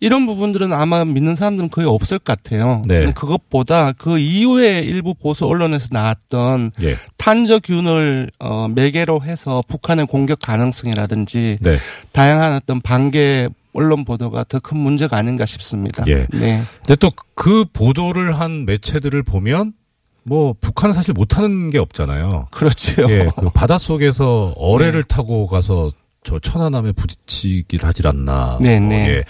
[0.00, 2.83] 이런 부분들은 아마 믿는 사람들은 거의 없을 것 같아요.
[2.87, 3.12] 네.
[3.12, 6.96] 그것보다 그 이후에 일부 보수 언론에서 나왔던 예.
[7.16, 11.78] 탄저 균을 어, 매개로 해서 북한의 공격 가능성이라든지 네.
[12.12, 16.04] 다양한 어떤 반개 언론 보도가 더 큰 문제가 아닌가 싶습니다.
[16.07, 16.26] 예.
[16.33, 16.61] 네.
[16.87, 19.72] 근데 또 그 보도를 한 매체들을 보면
[20.24, 22.46] 뭐 북한은 사실 못하는 게 없잖아요.
[22.50, 23.06] 그렇죠.
[23.10, 25.92] 예, 그 바닷속에서 어뢰를 타고 가서
[26.24, 28.56] 저 천안함에 부딪히기를 하질 않나.
[28.60, 29.08] 네, 뭐, 네.
[29.10, 29.24] 예.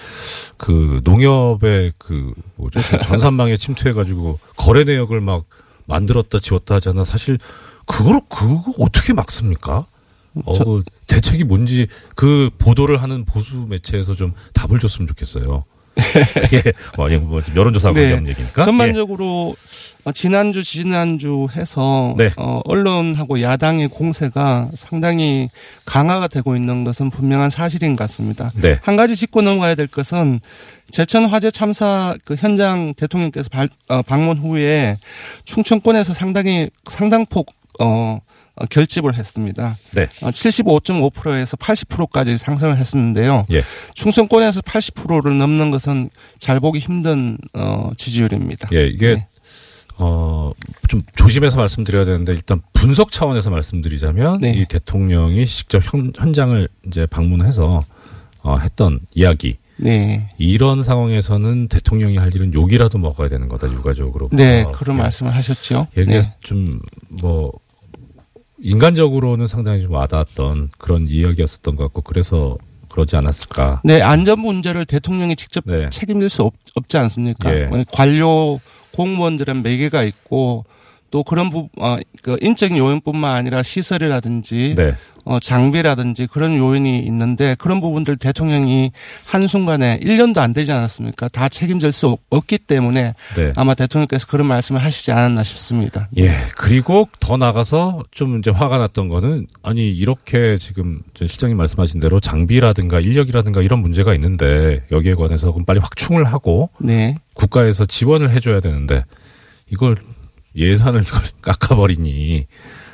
[0.57, 2.81] 그 농협의 그 뭐죠?
[2.89, 5.45] 그 전산망에 침투해가지고 거래 내역을 막
[5.87, 7.05] 만들었다 지웠다 하잖아.
[7.05, 7.39] 사실
[7.87, 9.87] 그걸 그거 어떻게 막습니까?
[10.47, 15.65] 어, 저- 그 대책이 뭔지 그 보도를 하는 보수 매체에서 좀 답을 줬으면 좋겠어요.
[16.47, 18.03] 이게 뭐, 뭐 여론조사 네.
[18.11, 18.63] 관련 얘기니까.
[18.63, 18.65] 예.
[18.65, 19.55] 전반적으로
[20.05, 22.31] 어, 지난주 지난주 해서 네.
[22.37, 25.49] 어, 언론하고 야당의 공세가 상당히
[25.87, 28.51] 강화가 되고 있는 것은 분명한 사실인 것 같습니다.
[28.61, 28.79] 네.
[28.83, 30.41] 한 가지 짚고 넘어가야 될 것은
[30.91, 34.99] 제천 화재 참사 그 현장 대통령께서 발- 어, 방문 후에
[35.45, 37.49] 충청권에서 상당히 상당폭
[37.81, 38.21] 어, 어,
[38.71, 39.77] 결집을 했습니다.
[39.93, 40.07] 네.
[40.07, 43.47] 75.5%에서 80%까지 상승을 했었는데요.
[43.51, 43.63] 예.
[43.95, 48.69] 충청권에서 80%를 넘는 것은 잘 보기 힘든 어, 지지율입니다.
[48.73, 49.27] 예, 이게 네.
[49.99, 50.53] 어,
[50.89, 54.51] 좀 조심해서 말씀드려야 되는데 일단 분석 차원에서 말씀드리자면 네.
[54.51, 57.85] 이 대통령이 직접 현, 현장을 이제 방문해서
[58.43, 60.31] 어, 했던 이야기 네.
[60.39, 64.29] 이런 상황에서는 대통령이 할 일은 욕이라도 먹어야 되는 거다 육아적으로.
[64.33, 65.03] 네, 어, 그런 예.
[65.03, 65.89] 말씀을 하셨죠.
[65.93, 66.23] 이게 네.
[66.41, 67.53] 좀뭐
[68.65, 72.57] 인간적으로는 상당히 좀 와닿았던 그런 이야기였었던 것 같고 그래서
[72.89, 73.83] 그러지 않았을까.
[73.85, 75.91] 네, 안전 문제를 대통령이 직접 네.
[75.91, 76.55] 책임질 수 없,
[76.89, 77.55] 지 않습니까?
[77.55, 77.69] 예.
[77.93, 78.61] 관료
[78.93, 80.65] 공무원들은 매개가 있고
[81.15, 84.95] 또 그런 부, 어, 그 인적인 요인뿐만 아니라 시설이라든지 네.
[85.25, 88.91] 어, 장비라든지 그런 요인이 있는데 그런 부분들 대통령이
[89.25, 91.29] 한순간에 1년도 안 되지 않았습니까?
[91.29, 93.53] 다 책임질 수 없- 없기 때문에 네.
[93.55, 96.09] 아마 대통령께서 그런 말씀을 하시지 않았나 싶습니다.
[96.19, 102.01] 예, 그리고 더 나가서 좀 이제 화가 났던 거는 아니 이렇게 지금 저 실장님 말씀하신
[102.01, 107.15] 대로 장비라든가 인력이라든가 이런 문제가 있는데 여기에 관해서 그럼 빨리 확충을 하고 네.
[107.35, 109.05] 국가에서 지원을 해줘야 되는데
[109.71, 109.97] 이걸
[110.57, 111.05] 예산을
[111.43, 112.47] 깎아버리니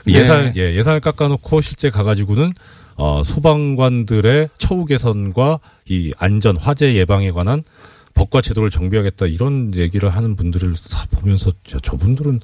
[0.07, 2.55] 예산 예 예산을 깎아놓고 실제 가가지고는
[2.97, 7.63] 어 소방관들의 처우 개선과 이 안전 화재 예방에 관한
[8.15, 12.41] 법과 제도를 정비하겠다 이런 얘기를 하는 분들을 다 보면서 야, 저분들은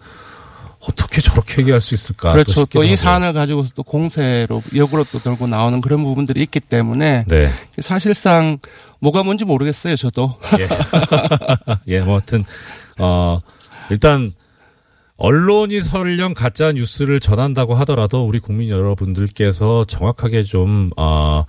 [0.89, 2.33] 어떻게 저렇게 얘기할 수 있을까?
[2.33, 2.65] 그렇죠.
[2.67, 2.95] 또 이.
[2.95, 7.51] 사안을 가지고서 또 공세로 역으로 또 들고 나오는 그런 부분들이 있기 때문에 네.
[7.79, 8.59] 사실상
[9.01, 9.97] 뭐가 뭔지 모르겠어요.
[9.97, 10.37] 저도.
[10.59, 10.69] 예.
[11.89, 12.45] 예, 뭐, 하여튼,
[12.99, 13.41] 어,
[13.91, 14.33] 일단,
[15.17, 21.45] 언론이 설령 가짜 뉴스를 전한다고 하더라도 우리 국민 여러분들께서 정확하게 좀, 어,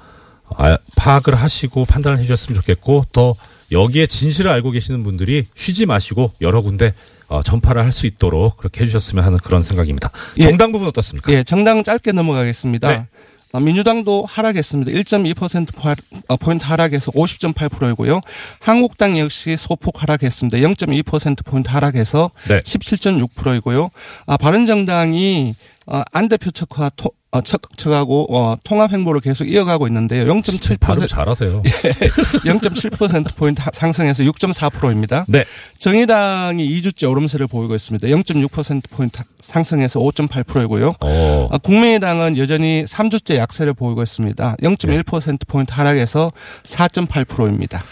[0.56, 3.36] 아, 파악을 하시고 판단을 해주셨으면 좋겠고, 또
[3.72, 6.94] 여기에 진실을 알고 계시는 분들이 쉬지 마시고 여러 군데
[7.28, 10.10] 어, 전파를 할 수 있도록 그렇게 해주셨으면 하는 그런 생각입니다.
[10.38, 10.44] 예.
[10.44, 11.30] 정당 부분 어떻습니까?
[11.34, 12.90] 예, 정당 짧게 넘어가겠습니다.
[12.90, 13.06] 네.
[13.54, 14.92] 어, 민주당도 하락했습니다.
[14.92, 15.96] 1.2%
[16.28, 18.22] 어, 포인트 하락해서 50.8%이고요.
[18.60, 20.58] 한국당 역시 소폭 하락했습니다.
[20.58, 22.60] 0.2% 포인트 하락해서 네.
[22.62, 23.90] 17.6%이고요.
[24.26, 25.56] 아, 바른정당이
[25.88, 30.26] 어, 안 대표 측과 토, 어, 측, 측하고 어, 통합 행보를 계속 이어가고 있는데요.
[30.26, 31.62] 0.7% 발음 잘하세요.
[31.64, 35.26] 0.7% 포인트 상승해서 6.4%입니다.
[35.28, 35.46] 네.
[35.78, 38.08] 정의당이 2주째 오름세를 보이고 있습니다.
[38.08, 40.96] 0.6% 포인트 상승해서 5.8%이고요.
[41.02, 41.50] 어.
[41.52, 44.58] 아, 국민의당은 여전히 3주째 약세를 보이고 있습니다.
[44.62, 46.32] 0.1% 포인트 하락해서
[46.64, 47.84] 4.8%입니다.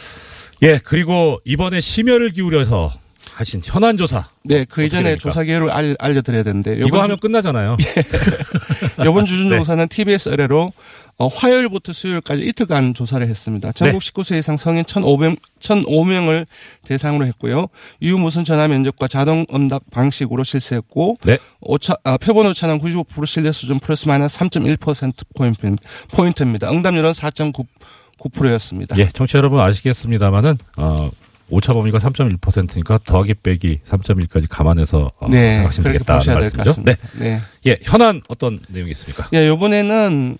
[0.63, 2.91] 예, 그리고 이번에 심혈을 기울여서
[3.35, 4.29] 하신 현안 조사.
[4.45, 5.17] 네, 그 이전에?
[5.17, 7.75] 조사 기회를 알, 알려드려야 되는데 이거 하면 끝나잖아요.
[9.05, 9.57] 이번 주준 네.
[9.57, 10.71] 조사는 TBS 의뢰로
[11.17, 13.71] 어, 화요일부터 수요일까지 이틀간 조사를 했습니다.
[13.73, 14.11] 전국 네.
[14.11, 16.45] 19세 이상 성인 1,500, 1,005명을
[16.83, 17.67] 대상으로 했고요.
[18.01, 21.37] 유무선 전화 면접과 자동 응답 방식으로 실시했고 네.
[21.61, 25.75] 오차, 아, 표본 오차는 95% 신뢰 수준 플러스 마이너스 3.1% 포인트,
[26.11, 26.71] 포인트입니다.
[26.71, 28.97] 응답률은 4.9%였습니다.
[28.97, 31.09] 예, 청취자 여러분 아시겠습니다만은 어,
[31.49, 36.81] 오차 범위가 3.1%니까 더하기 빼기 3.1까지 감안해서 어, 네, 생각하시면 되겠다는 말씀이죠.
[36.83, 36.95] 네.
[37.19, 37.41] 네.
[37.67, 39.27] 예, 현안 어떤 내용이 있습니까?
[39.33, 40.37] 예, 요번에는,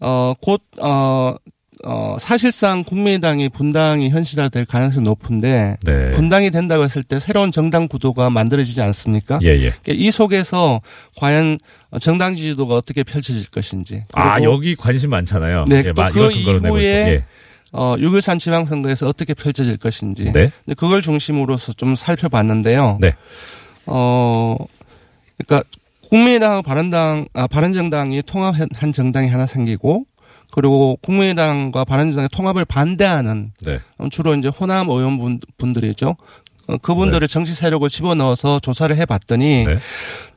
[0.00, 1.34] 어, 곧, 어,
[1.86, 6.10] 어, 사실상 국민의당이 분당이 현실화될 가능성이 높은데, 네.
[6.12, 9.40] 분당이 된다고 했을 때 새로운 정당 구도가 만들어지지 않습니까?
[9.42, 9.72] 예, 예.
[9.82, 10.80] 그러니까 이 속에서
[11.16, 11.58] 과연
[12.00, 14.04] 정당 지지도가 어떻게 펼쳐질 것인지.
[14.12, 15.64] 아, 여기 관심 많잖아요.
[15.68, 16.92] 네, 예, 또 마- 그 이걸 근거로 내고 이후에.
[17.08, 17.22] 예.
[17.76, 20.24] 어, 6.13 지방선거에서 어떻게 펼쳐질 것인지.
[20.26, 20.50] 네.
[20.64, 22.98] 근데 그걸 중심으로서 좀 살펴봤는데요.
[23.00, 23.14] 네.
[23.86, 24.56] 어,
[25.36, 25.68] 그러니까
[26.08, 30.04] 국민의당하고 바른당, 아, 바른정당이 통합한 정당이 하나 생기고
[30.52, 33.80] 그리고 국민의당과 바른정당의 통합을 반대하는 네.
[34.12, 36.14] 주로 이제 호남 의원분 분들이죠.
[36.68, 39.76] 어, 그분들을 정치 세력을 집어넣어서 조사를 해봤더니 네.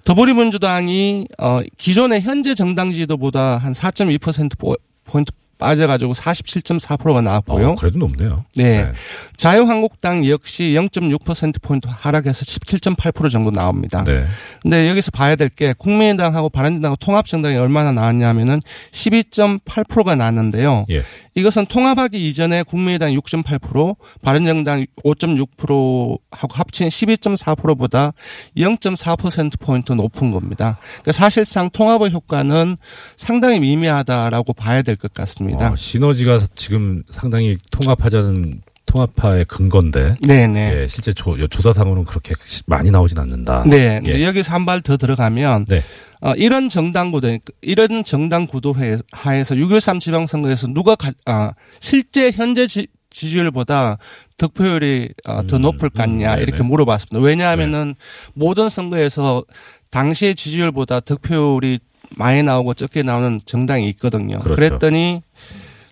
[0.05, 7.69] 더불어민주당이 어 기존의 현재 정당 지지도보다 한 4.2% 포- 포인트 빠져가지고 47.4%가 나왔고요.
[7.71, 8.45] 어, 그래도 높네요.
[8.55, 8.91] 네.
[9.35, 14.03] 자유한국당 역시 0.6% 포인트 하락해서 17.8% 정도 나옵니다.
[14.03, 14.25] 네.
[14.61, 18.59] 근데 여기서 봐야 될 게 국민의당하고 바른정당하고 통합정당이 얼마나 나왔냐면은
[18.91, 20.85] 12.8%가 나왔는데요.
[20.89, 21.03] 예.
[21.35, 28.11] 이것은 통합하기 이전에 국민의당 6.8%, 바른정당 5.6%하고 합친 12.4%보다
[28.57, 30.77] 0.4% 포인트 높은 겁니다.
[31.01, 32.75] 그러니까 사실상 통합의 효과는
[33.17, 35.46] 상당히 미미하다라고 봐야 될 것 같습니다.
[35.55, 40.15] 어, 시너지가 지금 상당히 통합하자는 통합파의 근거인데.
[40.25, 40.81] 네네.
[40.83, 42.33] 예, 실제 조, 조사상으로는 그렇게
[42.67, 43.63] 많이 나오진 않는다.
[43.67, 43.99] 네.
[44.05, 44.23] 예.
[44.25, 45.83] 여기서 한 발 더 들어가면 네.
[46.21, 52.31] 어, 이런 정당 구도, 이런 정당 구도 회- 하에서 6.13 지방선거에서 누가 가, 아, 실제
[52.31, 53.97] 현재 지, 지지율보다
[54.37, 56.41] 득표율이 어, 더 높을 것 같냐 음, 네네.
[56.43, 57.25] 이렇게 물어봤습니다.
[57.25, 57.93] 왜냐하면은
[58.35, 59.43] 모든 선거에서
[59.91, 61.79] 당시의 지지율보다 득표율이
[62.15, 64.39] 많이 나오고 적게 나오는 정당이 있거든요.
[64.39, 64.55] 그렇죠.
[64.55, 65.21] 그랬더니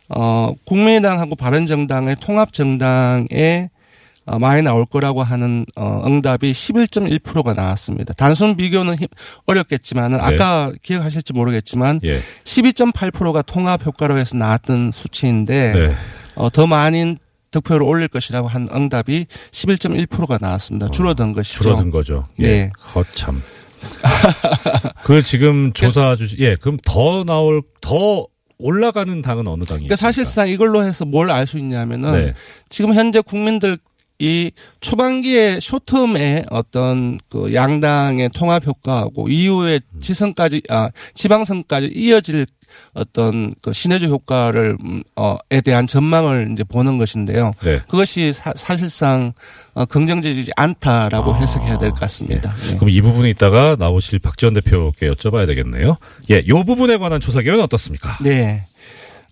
[0.10, 3.70] 어, 국민의당하고 바른정당의 통합 정당에
[4.28, 8.14] 어, 많이 나올 거라고 하는 어, 응답이 11.1%가 나왔습니다.
[8.14, 9.08] 단순 비교는 힘-
[9.46, 10.24] 어렵겠지만은 네.
[10.24, 12.22] 아까 기억하실지 모르겠지만 예.
[12.44, 15.96] 12.8%가 통합 효과로 해서 나왔던 수치인데 네.
[16.36, 17.20] 어, 더 많은
[17.52, 20.88] 득표를 올릴 것이라고 한 응답이 11.1%가 나왔습니다.
[20.90, 21.62] 줄어든 것이죠.
[21.62, 22.26] 줄어든 거죠.
[22.40, 22.44] 예.
[22.48, 22.70] 네.
[22.80, 23.42] 거참.
[25.04, 28.26] 그 지금 조사 주시, 예, 그럼 더 나올, 더
[28.58, 29.80] 올라가는 당은 어느 당이?
[29.82, 32.34] 그러니까 사실상 이걸로 해서 뭘 알 수 있냐면은 네.
[32.70, 33.78] 지금 현재 국민들
[34.20, 40.00] 이 초반기에 쇼텀의 어떤 그 양당의 통합 효과하고 이후에 음.
[40.00, 42.46] 지선까지 아 지방선까지 이어질
[42.94, 47.52] 어떤 그 시너지 효과를 음, 어에 대한 전망을 이제 보는 것인데요.
[47.64, 47.80] 네.
[47.88, 49.34] 그것이 사, 사실상
[49.74, 52.54] 어, 긍정적이지 않다라고 해석해야 될 것 같습니다.
[52.54, 52.74] 네.
[52.74, 55.98] 아, 그럼 이 부분에 있다가 나오실 박지원 대표께 여쭤봐야 되겠네요.
[56.32, 58.18] 예, 요 부분에 관한 조사 결과는 어떻습니까?
[58.22, 58.66] 네.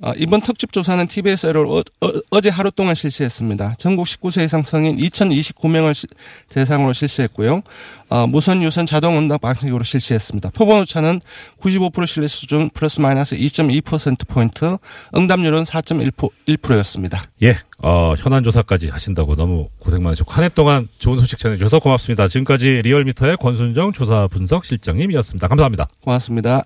[0.05, 3.75] 어, 이번 특집 조사는 TBS를 어, 제 하루 동안 실시했습니다.
[3.77, 6.09] 전국 19세 이상 성인 2,029명을
[6.49, 7.61] 대상으로 실시했고요.
[8.09, 10.49] 어, 무선 유선 자동 응답 방식으로 실시했습니다.
[10.49, 11.21] 표본 오차는
[11.61, 14.75] 95% 신뢰 수준 플러스 마이너스 2.2% 포인트,
[15.15, 17.23] 응답률은 4.1%였습니다.
[17.41, 22.27] 예, 어, 현안 조사까지 하신다고 너무 고생 많으셨고, 한 해 동안 좋은 소식 전해주셔서 고맙습니다.
[22.27, 25.47] 지금까지 리얼미터의 권순정 조사 분석 실장님이었습니다.
[25.47, 25.87] 감사합니다.
[26.01, 26.65] 고맙습니다.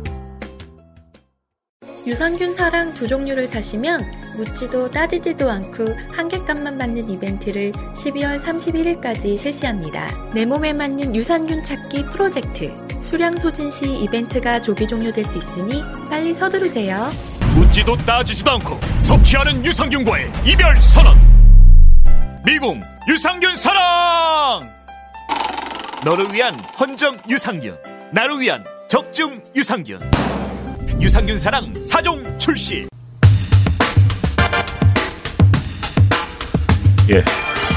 [2.05, 4.03] 유산균 사랑 두 종류를 사시면
[4.35, 10.07] 묻지도 따지지도 않고 한 개값만 받는 이벤트를 12월 31일까지 실시합니다.
[10.33, 12.73] 내 몸에 맞는 유산균 찾기 프로젝트.
[13.03, 17.11] 수량 소진 시 이벤트가 조기 종료될 수 있으니 빨리 서두르세요.
[17.53, 21.17] 묻지도 따지지도 않고 섭취하는 유산균과의 이별 선언.
[22.43, 24.63] 미궁 유산균 사랑.
[26.03, 27.77] 너를 위한 헌정 유산균,
[28.11, 29.99] 나를 위한 적중 유산균.
[31.01, 32.87] 유산균 사랑 4종 출시.
[37.09, 37.23] 예.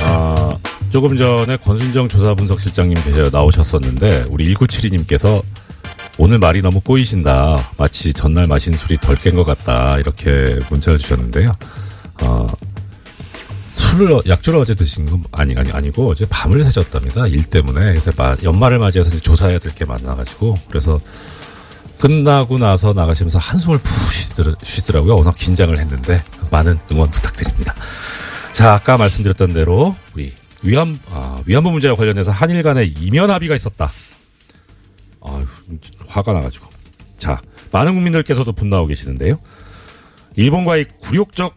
[0.04, 0.56] 아,
[0.92, 2.96] 조금 전에 권순정 조사분석실장님
[3.32, 5.42] 나오셨었는데, 우리 1972님께서
[6.18, 7.72] 오늘 말이 너무 꼬이신다.
[7.76, 9.98] 마치 전날 마신 술이 덜 깬 것 같다.
[9.98, 11.56] 이렇게 문자를 주셨는데요.
[12.22, 12.46] 어,
[13.70, 17.26] 술을, 약주를 어제 드신 건 아니, 아니, 아니고 어제 밤을 새셨답니다.
[17.26, 17.86] 일 때문에.
[17.86, 20.54] 그래서 마- 연말을 맞이해서 조사해야 될 게 많아가지고.
[20.68, 21.00] 그래서
[21.98, 25.16] 끝나고 나서 나가시면서 한숨을 푹 쉬더라- 쉬더라고요.
[25.16, 26.22] 워낙 긴장을 했는데.
[26.50, 27.74] 많은 응원 부탁드립니다.
[28.52, 30.32] 자, 아까 말씀드렸던 대로 우리
[30.62, 33.90] 위안 아, 위안부 문제와 관련해서 한일 간의 이면 합의가 있었다.
[35.24, 35.46] 아유,
[36.06, 36.66] 화가 나가지고.
[37.18, 37.40] 자,
[37.72, 39.38] 많은 국민들께서도 분노하고 계시는데요.
[40.36, 41.54] 일본과의 굴욕적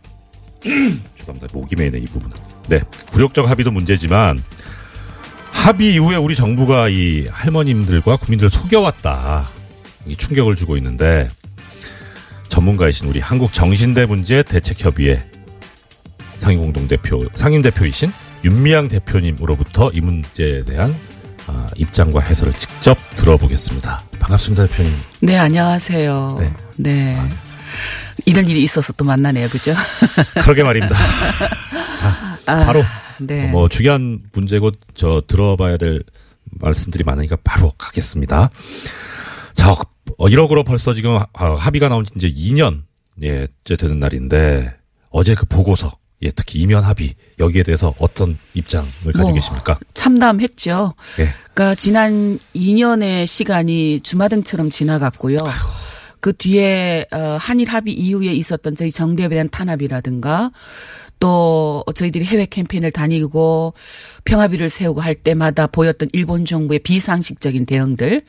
[0.64, 1.48] 죄송합니다.
[1.54, 2.36] 목이 메이네 이 부분은.
[2.70, 2.80] 네,
[3.12, 4.40] 굴욕적 합의도 문제지만
[5.52, 9.50] 합의 이후에 우리 정부가 이 할머님들과 국민들을 속여왔다.
[10.10, 11.28] 이 충격을 주고 있는데
[12.50, 15.24] 전문가이신 우리 한국 정신대 문제 대책협의회
[16.40, 18.12] 상임 공동 대표, 상임 대표이신
[18.44, 20.96] 윤미향 대표님으로부터 이 문제에 대한
[21.48, 24.02] 아, 입장과 해설을 직접 들어보겠습니다.
[24.20, 24.94] 반갑습니다, 대표님.
[25.22, 26.38] 네, 안녕하세요.
[26.78, 27.18] 네.
[28.26, 29.72] 이런 일이 있어서 또 만나네요, 그죠?
[30.44, 30.96] 그러게 말입니다.
[31.98, 32.84] 자, 아, 바로
[33.20, 33.48] 네.
[33.48, 36.04] 뭐 중요한 문제고 저 들어봐야 될
[36.60, 38.50] 말씀들이 많으니까 바로 가겠습니다.
[39.54, 39.76] 자,
[40.18, 42.84] 어, 1억으로 벌써 지금 하- 합의가 나온 지 이제 2년
[43.22, 44.74] 예째 되는 날인데
[45.10, 45.92] 어제 그 보고서
[46.24, 49.80] 예 특히 이면 합의 여기에 대해서 어떤 입장을 가지고 뭐, 계십니까?
[49.94, 50.94] 참담했죠.
[51.20, 51.30] 예.
[51.54, 55.38] 그러니까 지난 2년의 시간이 주마등처럼 지나갔고요.
[56.20, 60.52] 그 뒤에 어, 한일 합의 이후에 있었던 저희 정대에 대한 탄압이라든가
[61.20, 63.74] 또 저희들이 해외 캠페인을 다니고
[64.26, 68.24] 평화비를 세우고 할 때마다 보였던 일본 정부의 비상식적인 대응들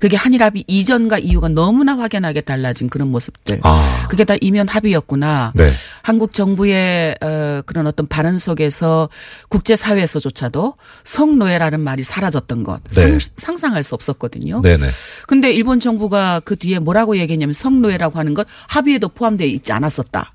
[0.00, 4.06] 그게 한일 합의 이전과 이후가 너무나 확연하게 달라진 그런 모습들 아.
[4.10, 5.70] 그게 다 이면 합의였구나 네.
[6.02, 9.08] 한국 정부의 어, 그런 어떤 발언 속에서
[9.48, 10.74] 국제 사회에서조차도
[11.04, 13.18] 성노예라는 말이 사라졌던 것 네.
[13.36, 14.60] 상, 상할 수 없었거든요.
[14.60, 14.88] 네네.
[15.26, 20.33] 근데 일본 정부가 그 뒤에 뭐라고 얘기했냐면 성노예라고 하는 것 합의에도 포함되어 있지 않았었다.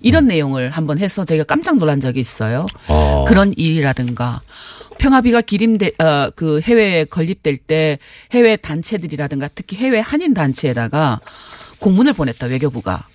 [0.00, 2.66] 이런 내용을 한번 해서 제가 깜짝 놀란 적이 있어요.
[2.88, 3.24] 어.
[3.26, 4.40] 그런 일이라든가
[4.98, 7.98] 평화비가 기림돼 어, 그 해외에 건립될 때
[8.32, 11.20] 해외 단체들이라든가 특히 해외 한인 단체에다가
[11.78, 13.06] 공문을 보냈다 외교부가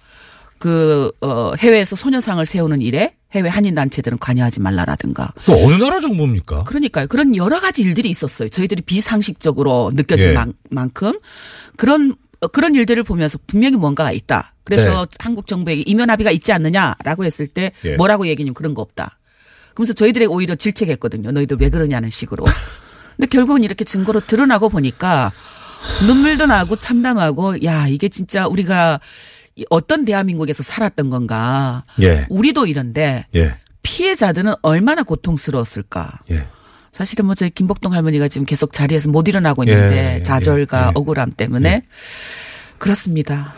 [0.57, 6.63] 그 어, 해외에서 소녀상을 세우는 일에 해외 한인 단체들은 관여하지 말라라든가 그 어느 나라 정부입니까?
[6.63, 7.07] 그러니까요.
[7.07, 8.49] 그런 여러 가지 일들이 있었어요.
[8.49, 10.33] 저희들이 비상식적으로 느껴질 예.
[10.33, 11.19] 만, 만큼
[11.75, 14.54] 그런 어, 그런 일들을 보면서 분명히 뭔가가 있다.
[14.65, 15.15] 그래서 네.
[15.19, 17.95] 한국 정부에게 이면 합의가 있지 않느냐라고 했을 때 예.
[17.95, 19.17] 뭐라고 얘기냐면 그런 거 없다.
[19.73, 21.31] 그러면서 저희들에게 오히려 질책했거든요.
[21.31, 22.45] 너희들 왜 그러냐는 식으로.
[23.15, 25.31] 근데 결국은 이렇게 증거로 드러나고 보니까
[26.07, 28.99] 눈물도 나고 참담하고 야 이게 진짜 우리가
[29.55, 31.83] 이 어떤 대한민국에서 살았던 건가.
[32.01, 32.25] 예.
[32.29, 33.57] 우리도 이런데 예.
[33.83, 36.19] 피해자들은 얼마나 고통스러웠을까.
[36.31, 36.47] 예.
[36.91, 40.87] 사실은 뭐 저희 김복동 할머니가 지금 계속 자리에서 못 일어나고 예, 있는데 예, 좌절과 예,
[40.87, 40.91] 예.
[40.95, 41.83] 억울함 때문에
[42.77, 43.53] 그렇습니다.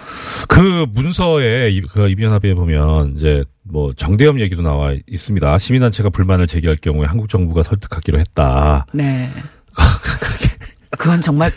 [0.47, 5.57] 그 문서에 이- 그 이면 합의에 보면 이제 뭐 정대협 얘기도 나와 있습니다.
[5.57, 8.86] 시민단체가 불만을 제기할 경우에 한국 정부가 설득하기로 했다.
[8.93, 9.32] 네.
[10.97, 11.51] 그건 정말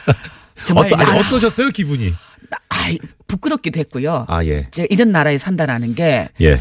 [0.66, 2.12] 정말 어떠, 아니, 어떠셨어요 기분이?
[2.68, 4.26] 아이, 부끄럽기도 했고요.
[4.28, 4.68] 아 예.
[4.70, 6.60] 제가 이런 나라에 산다라는 게 예.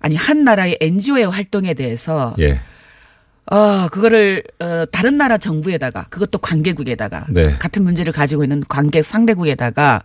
[0.00, 2.60] 아니 한 나라의 NGO의 활동에 대해서 예.
[3.46, 7.56] 어 그거를 어 다른 나라 정부에다가 그것도 관계국에다가 네.
[7.58, 10.02] 같은 문제를 가지고 있는 관계 상대국에다가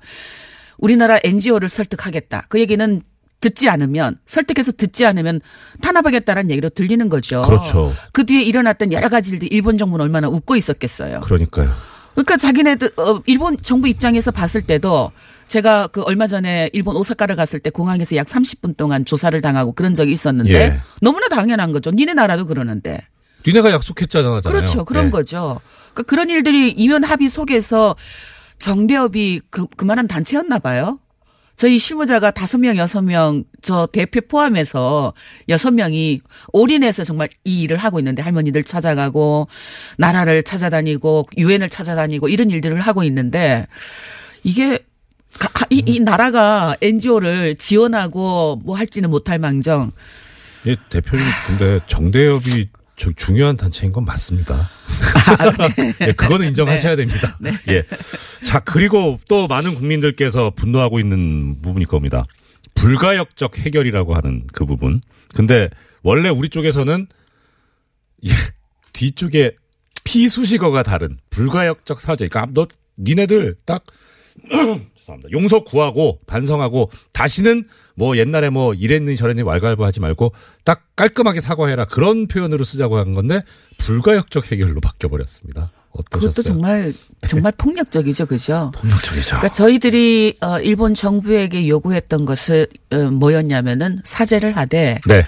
[0.77, 2.45] 우리나라 NGO를 설득하겠다.
[2.49, 3.01] 그 얘기는
[3.41, 5.41] 듣지 않으면 설득해서 듣지 않으면
[5.81, 7.43] 탄압하겠다는 얘기로 들리는 거죠.
[7.43, 7.93] 그렇죠.
[8.11, 11.19] 그 뒤에 일어났던 여러 가지 일들 일본 정부는 얼마나 웃고 있었겠어요.
[11.21, 11.71] 그러니까요.
[12.15, 15.11] 그러니까 자기네들 어, 일본 정부 입장에서 봤을 때도
[15.47, 19.93] 제가 그 얼마 전에 일본 오사카를 갔을 때 공항에서 약 30분 동안 조사를 당하고 그런
[19.93, 20.79] 적이 있었는데 예.
[21.01, 21.91] 너무나 당연한 거죠.
[21.91, 22.99] 니네 나라도 그러는데.
[23.45, 24.41] 니네가 약속했잖아요.
[24.41, 24.85] 그렇죠.
[24.85, 25.09] 그런 예.
[25.09, 25.59] 거죠.
[25.93, 27.95] 그러니까 그런 일들이 이면 합의 속에서
[28.57, 30.99] 정대협이 그, 그만한 단체였나 봐요.
[31.57, 35.13] 저희 실무자가 다섯 명, 여섯 명, 저 대표 포함해서
[35.47, 36.19] 여섯 명이
[36.51, 39.47] 올인해서 정말 이 일을 하고 있는데 할머니들 찾아가고
[39.97, 43.67] 나라를 찾아다니고 유엔을 찾아다니고 이런 일들을 하고 있는데
[44.43, 44.79] 이게
[45.39, 49.91] 가- 이, 이 나라가 NGO를 지원하고 뭐 할지는 못할 망정
[50.65, 54.69] 예, 대표님 근데 정대협이 저 중요한 단체인 건 맞습니다.
[56.01, 57.37] 예, 그거는 인정하셔야 됩니다.
[57.67, 57.83] 예.
[58.43, 62.25] 자, 그리고 또 많은 국민들께서 분노하고 있는 부분이 겁니다.
[62.75, 65.01] 불가역적 해결이라고 하는 그 부분.
[65.33, 65.69] 근데
[66.03, 67.07] 원래 우리 쪽에서는
[68.25, 68.29] 예,
[68.93, 69.55] 뒤쪽에
[70.03, 72.27] 피수식어가 다른 불가역적 사죄.
[72.27, 72.67] 그러니까 너
[72.97, 73.83] 니네들 딱
[75.05, 75.31] 죄송합니다.
[75.31, 80.33] 용서 구하고 반성하고 다시는 뭐 옛날에 뭐 이랬니 저랬니 왈가왈부 하지 말고
[80.63, 83.41] 딱 깔끔하게 사과해라 그런 표현으로 쓰자고 한 건데
[83.77, 85.71] 불가역적 해결로 바뀌어 버렸습니다.
[85.91, 86.29] 어떠셨어요?
[86.31, 88.71] 그것도 정말 정말 폭력적이죠, 그죠?
[88.75, 89.37] 폭력적이죠.
[89.37, 95.23] 그러니까 저희들이 어, 일본 정부에게 요구했던 것은 어, 뭐였냐면은 사죄를 하되 네.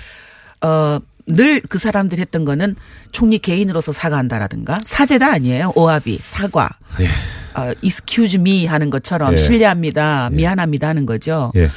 [0.61, 2.75] 어, 늘그 사람들이 했던 거는
[3.11, 5.71] 총리 개인으로서 사과한다라든가 사죄다 아니에요.
[5.75, 6.69] 오합이 사과.
[6.99, 7.07] 예.
[7.57, 9.37] 어, excuse me 하는 것처럼 예.
[9.37, 10.29] 실례합니다.
[10.31, 11.51] 미안합니다 하는 거죠.
[11.55, 11.69] 예.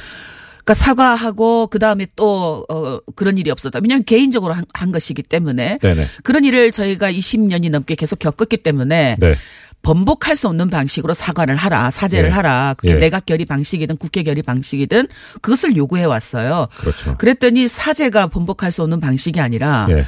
[0.63, 3.79] 그러니까 사과하고 그 다음에 또 어, 그런 일이 없었다.
[3.81, 6.07] 왜냐하면 개인적으로 한, 한 것이기 때문에 네네.
[6.23, 9.35] 그런 일을 저희가 20년이 넘게 계속 겪었기 때문에 네.
[9.81, 12.33] 번복할 수 없는 방식으로 사과를 하라, 사죄를 예.
[12.33, 12.75] 하라.
[12.77, 12.97] 그게 예.
[12.97, 15.07] 내각 결의 방식이든 국회 결의 방식이든
[15.41, 16.67] 그것을 요구해 왔어요.
[16.77, 17.17] 그렇죠.
[17.17, 20.05] 그랬더니 사죄가 번복할 수 없는 방식이 아니라 예.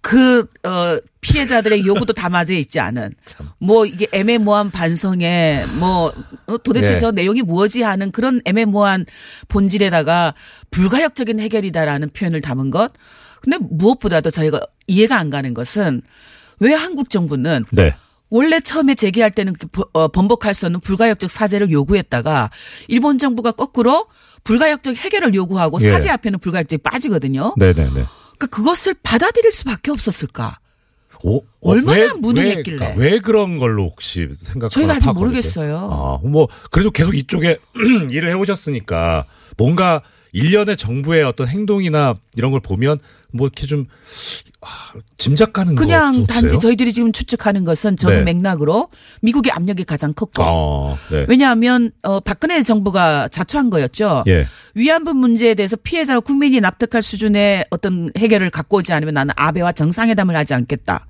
[0.00, 3.14] 그, 어, 피해자들의 요구도 담아져 있지 않은,
[3.60, 6.12] 뭐, 이게 애매모호한 반성에, 뭐,
[6.46, 6.98] 어, 도대체 예.
[6.98, 9.06] 저 내용이 무엇이 하는 그런 애매모호한
[9.48, 10.34] 본질에다가
[10.70, 12.92] 불가역적인 해결이다라는 표현을 담은 것.
[13.40, 16.02] 근데 무엇보다도 저희가 이해가 안 가는 것은
[16.60, 17.94] 왜 한국 정부는 네.
[18.30, 22.50] 원래 처음에 제기할 때는 그 버- 어, 번복할 수 없는 불가역적 사죄를 요구했다가
[22.88, 24.06] 일본 정부가 거꾸로
[24.44, 25.90] 불가역적 해결을 요구하고 예.
[25.90, 27.54] 사죄 앞에는 불가역적이 빠지거든요.
[27.56, 28.04] 네네네.
[28.38, 30.58] 그러니까 그것을 받아들일 수밖에 없었을까?
[31.24, 32.76] 오, 얼마나 왜- 무능했길래.
[32.76, 35.76] 왜, 그러니까 왜 그런 걸로 혹시 생각 저희가 아직 모르겠어요.
[36.22, 37.58] 아, 뭐 그래도 계속 이쪽에
[38.10, 39.26] 일을 해오셨으니까
[39.56, 42.98] 뭔가 일련의 정부의 어떤 행동이나 이런 걸 보면
[43.32, 44.47] 뭐 이렇게 좀 아,
[45.16, 46.26] 짐작 가는 거 그냥?
[46.26, 48.32] 단지 저희들이 지금 추측하는 것은 저는 네.
[48.32, 48.88] 맥락으로
[49.22, 51.26] 미국의 압력이 가장 컸고 어, 네.
[51.28, 54.24] 왜냐하면 어 박근혜 정부가 자초한 거였죠.
[54.26, 54.46] 예.
[54.74, 60.34] 위안부 문제에 대해서 피해자와 국민이 납득할 수준의 어떤 해결을 갖고 오지 않으면 나는 아베와 정상회담을
[60.34, 61.06] 하지 않겠다.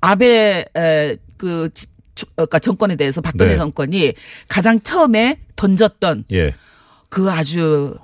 [0.00, 1.70] 아베 에, 그
[2.36, 3.56] 그러니까 정권에 대해서 박근혜 네.
[3.56, 4.12] 정권이
[4.48, 6.54] 가장 처음에 던졌던 예.
[7.08, 7.94] 그 아주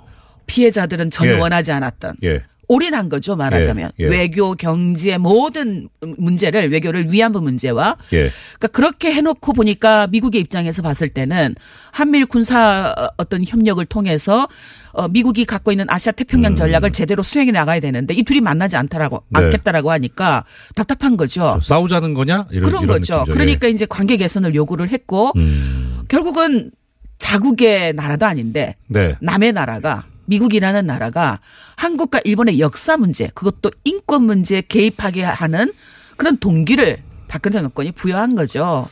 [0.46, 1.38] 피해자들은 전혀 예.
[1.38, 2.42] 원하지 않았던 예.
[2.68, 4.08] 올인한 거죠 말하자면 예, 예.
[4.08, 8.30] 외교 경제 모든 문제를 외교를 위안부 문제와 예.
[8.58, 11.54] 그러니까 그렇게 해놓고 보니까 미국의 입장에서 봤을 때는
[11.90, 14.46] 한미일 군사 어, 어떤 협력을 통해서
[14.92, 19.16] 어, 미국이 갖고 있는 아시아 태평양 전략을 제대로 수행해 나가야 되는데 이 둘이 만나지 않다라고
[19.16, 19.22] 음.
[19.30, 19.44] 네.
[19.44, 20.44] 않겠다라고 하니까
[20.74, 21.58] 답답한 거죠.
[21.62, 22.46] 싸우자는 거냐?
[22.50, 23.14] 이런, 그런 이런 거죠.
[23.20, 23.32] 느낌이죠.
[23.32, 26.02] 그러니까 이제 관계 개선을 요구를 했고 음.
[26.08, 26.70] 결국은
[27.18, 29.16] 자국의 나라도 아닌데 네.
[29.20, 31.40] 남의 나라가 미국이라는 나라가
[31.76, 35.72] 한국과 일본의 역사 문제 그것도 인권 문제에 개입하게 하는
[36.16, 36.98] 그런 동기를
[37.28, 38.88] 박근혜 정권이 부여한 거죠.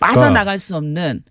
[0.00, 1.22] 빠져나갈 수 없는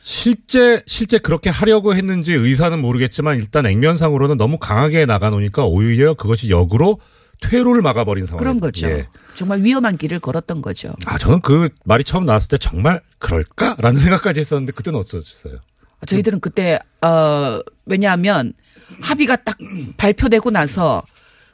[0.00, 6.50] 실제 실제 그렇게 하려고 했는지 의사는 모르겠지만 일단 액면상으로는 너무 강하게 나가 놓으니까 오히려 그것이
[6.50, 7.00] 역으로
[7.40, 8.38] 퇴로를 막아버린 상황.
[8.38, 8.88] 그런 거죠.
[8.88, 9.08] 예.
[9.34, 10.94] 정말 위험한 길을 걸었던 거죠.
[11.06, 15.58] 아 저는 그 말이 처음 나왔을 때 정말 그럴까라는 생각까지 했었는데 그때는 어떠셨어요?
[16.06, 18.52] 저희들은 그때 어 왜냐하면
[19.00, 19.56] 합의가 딱
[19.96, 21.02] 발표되고 나서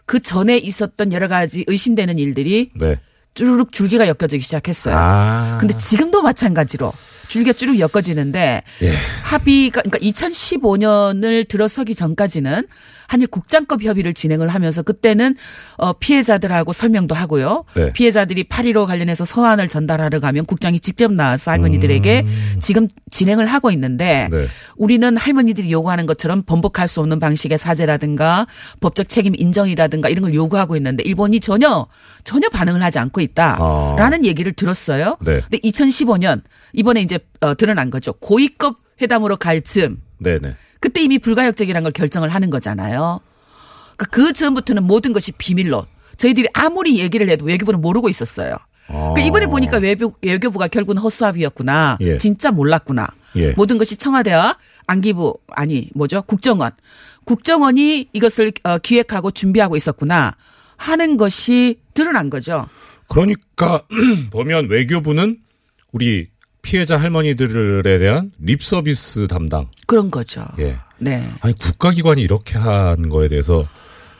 [0.06, 3.00] 그 전에 있었던 여러 가지 의심되는 일들이 네.
[3.34, 4.94] 쭈르륵 줄기가 엮여지기 시작했어요.
[4.96, 5.58] 아.
[5.58, 6.92] 근데 지금도 마찬가지로
[7.28, 8.92] 줄기가 쭈르륵 엮어지는데 예.
[9.24, 12.66] 합의가 그러니까 2015년을 들어서기 전까지는
[13.06, 15.36] 한일 국장급 협의를 진행을 하면서 그때는
[15.76, 17.64] 어 피해자들하고 설명도 하고요.
[17.74, 17.92] 네.
[17.92, 22.24] 피해자들이 8.15 관련해서 서한을 전달하러 가면 국장이 직접 나와서 할머니들에게
[22.60, 24.46] 지금 진행을 하고 있는데 네.
[24.76, 28.46] 우리는 할머니들이 요구하는 것처럼 번복할 수 없는 방식의 사죄라든가
[28.80, 31.86] 법적 책임 인정이라든가 이런 걸 요구하고 있는데 일본이 전혀
[32.24, 35.16] 전혀 반응을 하지 않고 있다라는 얘기를 들었어요.
[35.20, 35.40] 네.
[35.40, 36.42] 근데 2015년
[36.72, 38.12] 이번에 이제 어, 드러난 거죠.
[38.14, 40.54] 고위급 회담으로 갈 즈음 네네.
[40.84, 43.20] 그때 이미 불가역적이라는 걸 결정을 하는 거잖아요.
[43.96, 45.86] 그러니까 그 전부터는 모든 것이 비밀로
[46.18, 48.58] 저희들이 아무리 얘기를 해도 외교부는 모르고 있었어요.
[49.14, 51.96] 그 이번에 보니까 외교, 외교부가 결국은 허수아비였구나.
[52.02, 52.18] 예.
[52.18, 53.06] 진짜 몰랐구나.
[53.36, 53.52] 예.
[53.52, 56.72] 모든 것이 청와대와 안기부 아니 뭐죠 국정원
[57.24, 60.36] 국정원이 이것을 어, 기획하고 준비하고 있었구나
[60.76, 62.68] 하는 것이 드러난 거죠.
[63.08, 63.84] 그러니까
[64.30, 65.38] 보면 외교부는
[65.92, 66.28] 우리
[66.64, 69.68] 피해자 할머니들에 대한 립 서비스 담당.
[69.86, 70.44] 그런 거죠.
[70.58, 70.78] 예.
[70.98, 71.30] 네.
[71.40, 73.68] 아니 국가기관이 이렇게 한 거에 대해서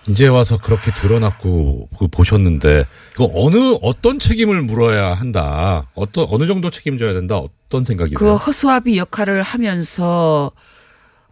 [0.07, 2.85] 이제 와서 그렇게 드러났고 그 보셨는데
[3.15, 5.91] 이거 어느 어떤 책임을 물어야 한다.
[5.95, 7.39] 어떤 어느 정도 책임져야 된다.
[7.39, 8.19] 어떤 생각이세요?
[8.19, 10.53] 그 허수아비 역할을 하면서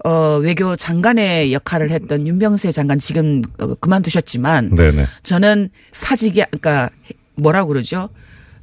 [0.05, 5.07] 어 외교 장관의 역할을 했던 윤병세 장관 지금 어, 그만두셨지만 네네.
[5.23, 6.89] 저는 사직이 그러니까
[7.37, 8.09] 뭐라고 그러죠?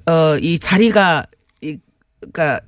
[0.08, 1.29] 어 이 자리가 이
[2.20, 2.60] 그러니까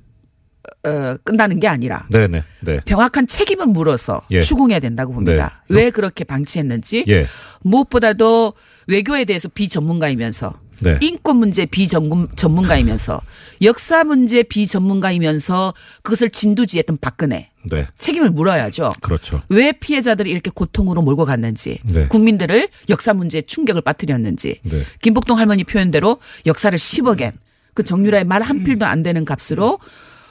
[0.84, 2.42] 어 끝나는 게 아니라 네네.
[2.60, 2.80] 네.
[2.86, 4.42] 명확한 책임을 물어서 예.
[4.42, 5.62] 추궁해야 된다고 봅니다.
[5.68, 5.76] 네.
[5.76, 7.26] 왜 그렇게 방치했는지 예.
[7.62, 8.54] 무엇보다도
[8.86, 10.98] 외교에 대해서 비전문가이면서 네.
[11.00, 13.20] 인권 문제 비전문가이면서
[13.62, 17.86] 역사 문제 비전문가이면서 그것을 진두지했던 박근혜 네.
[17.98, 18.90] 책임을 물어야죠.
[19.00, 19.42] 그렇죠.
[19.48, 22.08] 왜 피해자들을 이렇게 고통으로 몰고 갔는지, 네.
[22.08, 24.82] 국민들을 역사 문제에 충격을 빠뜨렸는지, 네.
[25.00, 27.32] 김복동 할머니 표현대로 역사를 10억엔
[27.74, 29.78] 그 정유라의 말 한 필도 안 되는 값으로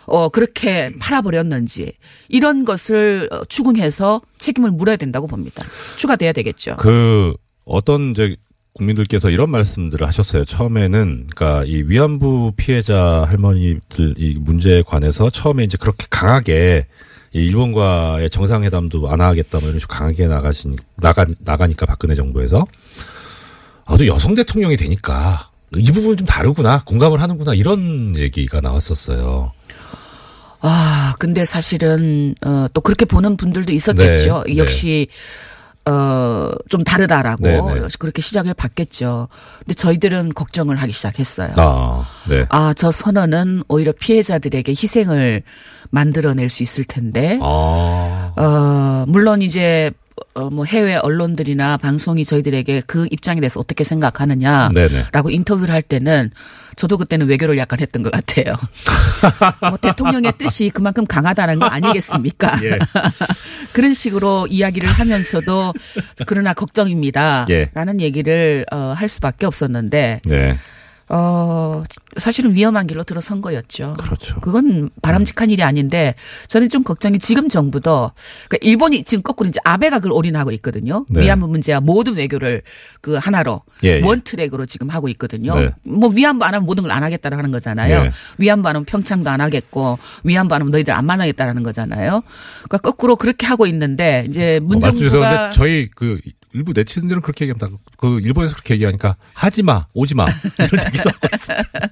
[0.06, 1.94] 어 그렇게 팔아버렸는지
[2.28, 5.64] 이런 것을 어, 추궁해서 책임을 물어야 된다고 봅니다.
[5.98, 6.76] 추가돼야 되겠죠.
[6.78, 7.34] 그
[7.66, 8.36] 어떤 이제
[8.74, 10.46] 국민들께서 이런 말씀들을 하셨어요.
[10.46, 16.88] 처음에는 그러니까 이 위안부 피해자 할머니들 이 문제에 관해서 처음에 이제 그렇게 강하게
[17.34, 22.66] 이 일본과의 정상회담도 안 하겠다 뭐 이런 식으로 강하게 나가신 나가 나가니까 박근혜 정부에서
[23.86, 29.52] 아또 여성 대통령이 되니까 이 부분 좀 다르구나 공감을 하는구나 이런 얘기가 나왔었어요.
[30.60, 34.44] 아, 근데 사실은 어, 또 그렇게 보는 분들도 있었겠죠.
[34.48, 35.08] 네, 역시
[35.86, 37.88] 어, 좀 다르다라고 네, 네.
[37.98, 39.28] 그렇게 시작을 받겠죠.
[39.60, 41.54] 근데 저희들은 걱정을 하기 시작했어요.
[41.58, 42.46] 아, 네.
[42.50, 45.42] 아, 저 선언은 오히려 피해자들에게 희생을
[45.90, 50.01] 만들어낼 수 있을 텐데, 아, 어, 물론 이제, 어,
[50.52, 55.06] 뭐 해외 언론들이나 방송이 저희들에게 그 입장에 대해서 어떻게 생각하느냐라고 네네.
[55.30, 56.32] 인터뷰를 할 때는
[56.76, 58.56] 저도 그때는 외교를 약간 했던 것 같아요.
[59.62, 62.60] 뭐 대통령의 뜻이 그만큼 강하다는 거 아니겠습니까?
[62.64, 62.80] 예.
[63.74, 65.74] 그런 식으로 이야기를 하면서도
[66.26, 67.46] 그러나 걱정입니다.
[67.50, 67.70] 예.
[67.74, 70.58] 라는 얘기를 어, 할 수밖에 없었는데 네.
[71.14, 71.84] 어,
[72.16, 73.96] 사실은 위험한 길로 들어선 거였죠.
[74.00, 74.40] 그렇죠.
[74.40, 76.16] 그건 바람직한 일이 아닌데
[76.48, 78.12] 저는 좀 걱정이 지금 정부도
[78.48, 81.06] 그러니까 일본이 지금 거꾸로 이제 아베가 그걸 올인하고 있거든요.
[81.10, 81.22] 네.
[81.22, 82.62] 위안부 문제와 모든 외교를
[83.02, 84.02] 그 하나로 예, 예.
[84.02, 85.56] 원 트랙으로 지금 하고 있거든요.
[85.60, 85.72] 네.
[85.84, 88.06] 뭐 위안부 안 하면 모든 걸 안 하겠다고 하는 거잖아요.
[88.06, 88.12] 예.
[88.38, 92.22] 위안부 안 하면 평창도 안 하겠고 위안부 안 하면 너희들 안 만나겠다라는 거잖아요.
[92.64, 96.20] 그러니까 거꾸로 그렇게 하고 있는데 이제 어, 문정부가 주셨는데 저희 그
[96.54, 97.70] 일부 네티즌들은 그렇게 얘기합니다.
[97.98, 100.26] 그 일본에서 그렇게 얘기하니까 하지 마, 오지 마
[100.60, 101.90] 이런 얘기도 하고 있습니다.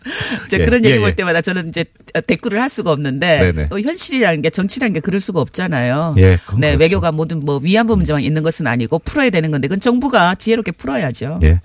[0.48, 1.16] 이제 예, 그런 얘기 예, 볼 예.
[1.16, 1.86] 때마다 저는 이제
[2.28, 3.70] 댓글을 할 수가 없는데 네네.
[3.70, 6.16] 또 현실이라는 게 정치라는 게 그럴 수가 없잖아요.
[6.18, 6.78] 예, 네, 그렇죠.
[6.80, 11.40] 외교가 모든 뭐 위안부 문제만 있는 것은 아니고 풀어야 되는 건데 그건 정부가 지혜롭게 풀어야죠.
[11.44, 11.48] 예.
[11.48, 11.60] 네.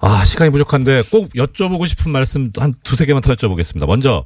[0.00, 3.86] 아 시간이 부족한데 꼭 여쭤보고 싶은 말씀 한 두세 개만 더 여쭤보겠습니다.
[3.86, 4.24] 먼저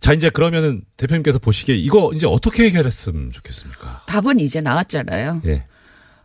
[0.00, 4.02] 자 이제 그러면은 대표님께서 보시기에 이거 이제 어떻게 해결했으면 좋겠습니까?
[4.06, 5.40] 답은 이제 나왔잖아요.
[5.46, 5.64] 예.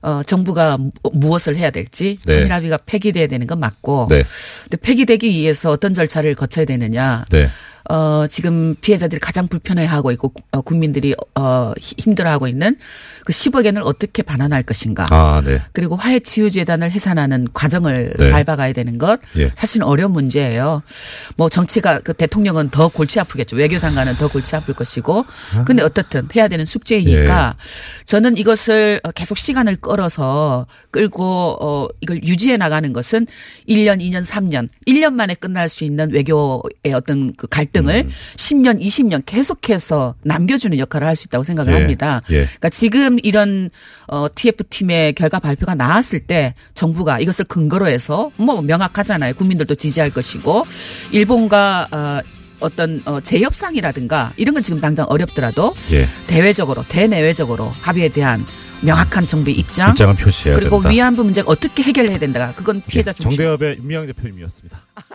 [0.01, 2.35] 어, 정부가 무- 무엇을 해야 될지 네.
[2.35, 4.23] 한일 합의가 폐기돼야 되는 건 맞고 네.
[4.63, 7.47] 근데 폐기되기 위해서 어떤 절차를 거쳐야 되느냐 네.
[7.89, 12.77] 어, 지금 피해자들이 가장 불편해하고 있고 어, 국민들이 어, 히- 힘들어하고 있는
[13.25, 15.05] 그 10억 엔을 어떻게 반환할 것인가.
[15.11, 15.61] 아, 네.
[15.71, 18.29] 그리고 화해 치유 재단을 해산하는 과정을 네.
[18.31, 19.51] 밟아가야 되는 것 예.
[19.55, 20.81] 사실은 어려운 문제예요.
[21.35, 23.55] 뭐 정치가 그 대통령은 더 골치 아프겠죠.
[23.55, 25.25] 외교장관은 더 골치 아플 것이고.
[25.65, 28.05] 근데 어떻든 해야 되는 숙제이니까 예.
[28.05, 33.27] 저는 이것을 어, 계속 시간을 끌어서 끌고 어 이걸 유지해 나가는 것은
[33.67, 38.09] 1년, 2년, 3년, 1년 만에 끝날 수 있는 외교의 어떤 그 갈 등을 음.
[38.35, 41.77] 10년, 20년 계속해서 남겨주는 역할을 할 수 있다고 생각을 예.
[41.77, 42.21] 합니다.
[42.31, 42.45] 예.
[42.45, 43.69] 그러니까 지금 이런
[44.07, 49.33] 어 TF팀의 결과 발표가 나왔을 때 정부가 이것을 근거로 해서 뭐 명확하잖아요.
[49.33, 50.65] 국민들도 지지할 것이고
[51.11, 52.21] 일본과 어
[52.61, 56.07] 어떤 어 재협상이라든가 이런 건 지금 당장 어렵더라도 예.
[56.27, 58.45] 대외적으로 대내외적으로 합의에 대한
[58.81, 60.89] 명확한 정부의 입장 입장은 표시해야 그리고 된다.
[60.89, 62.53] 위안부 문제가 어떻게 해결해야 된다.
[62.55, 63.31] 그건 피해자 중심.
[63.37, 64.79] 정대협의 임미영 대표님이었습니다.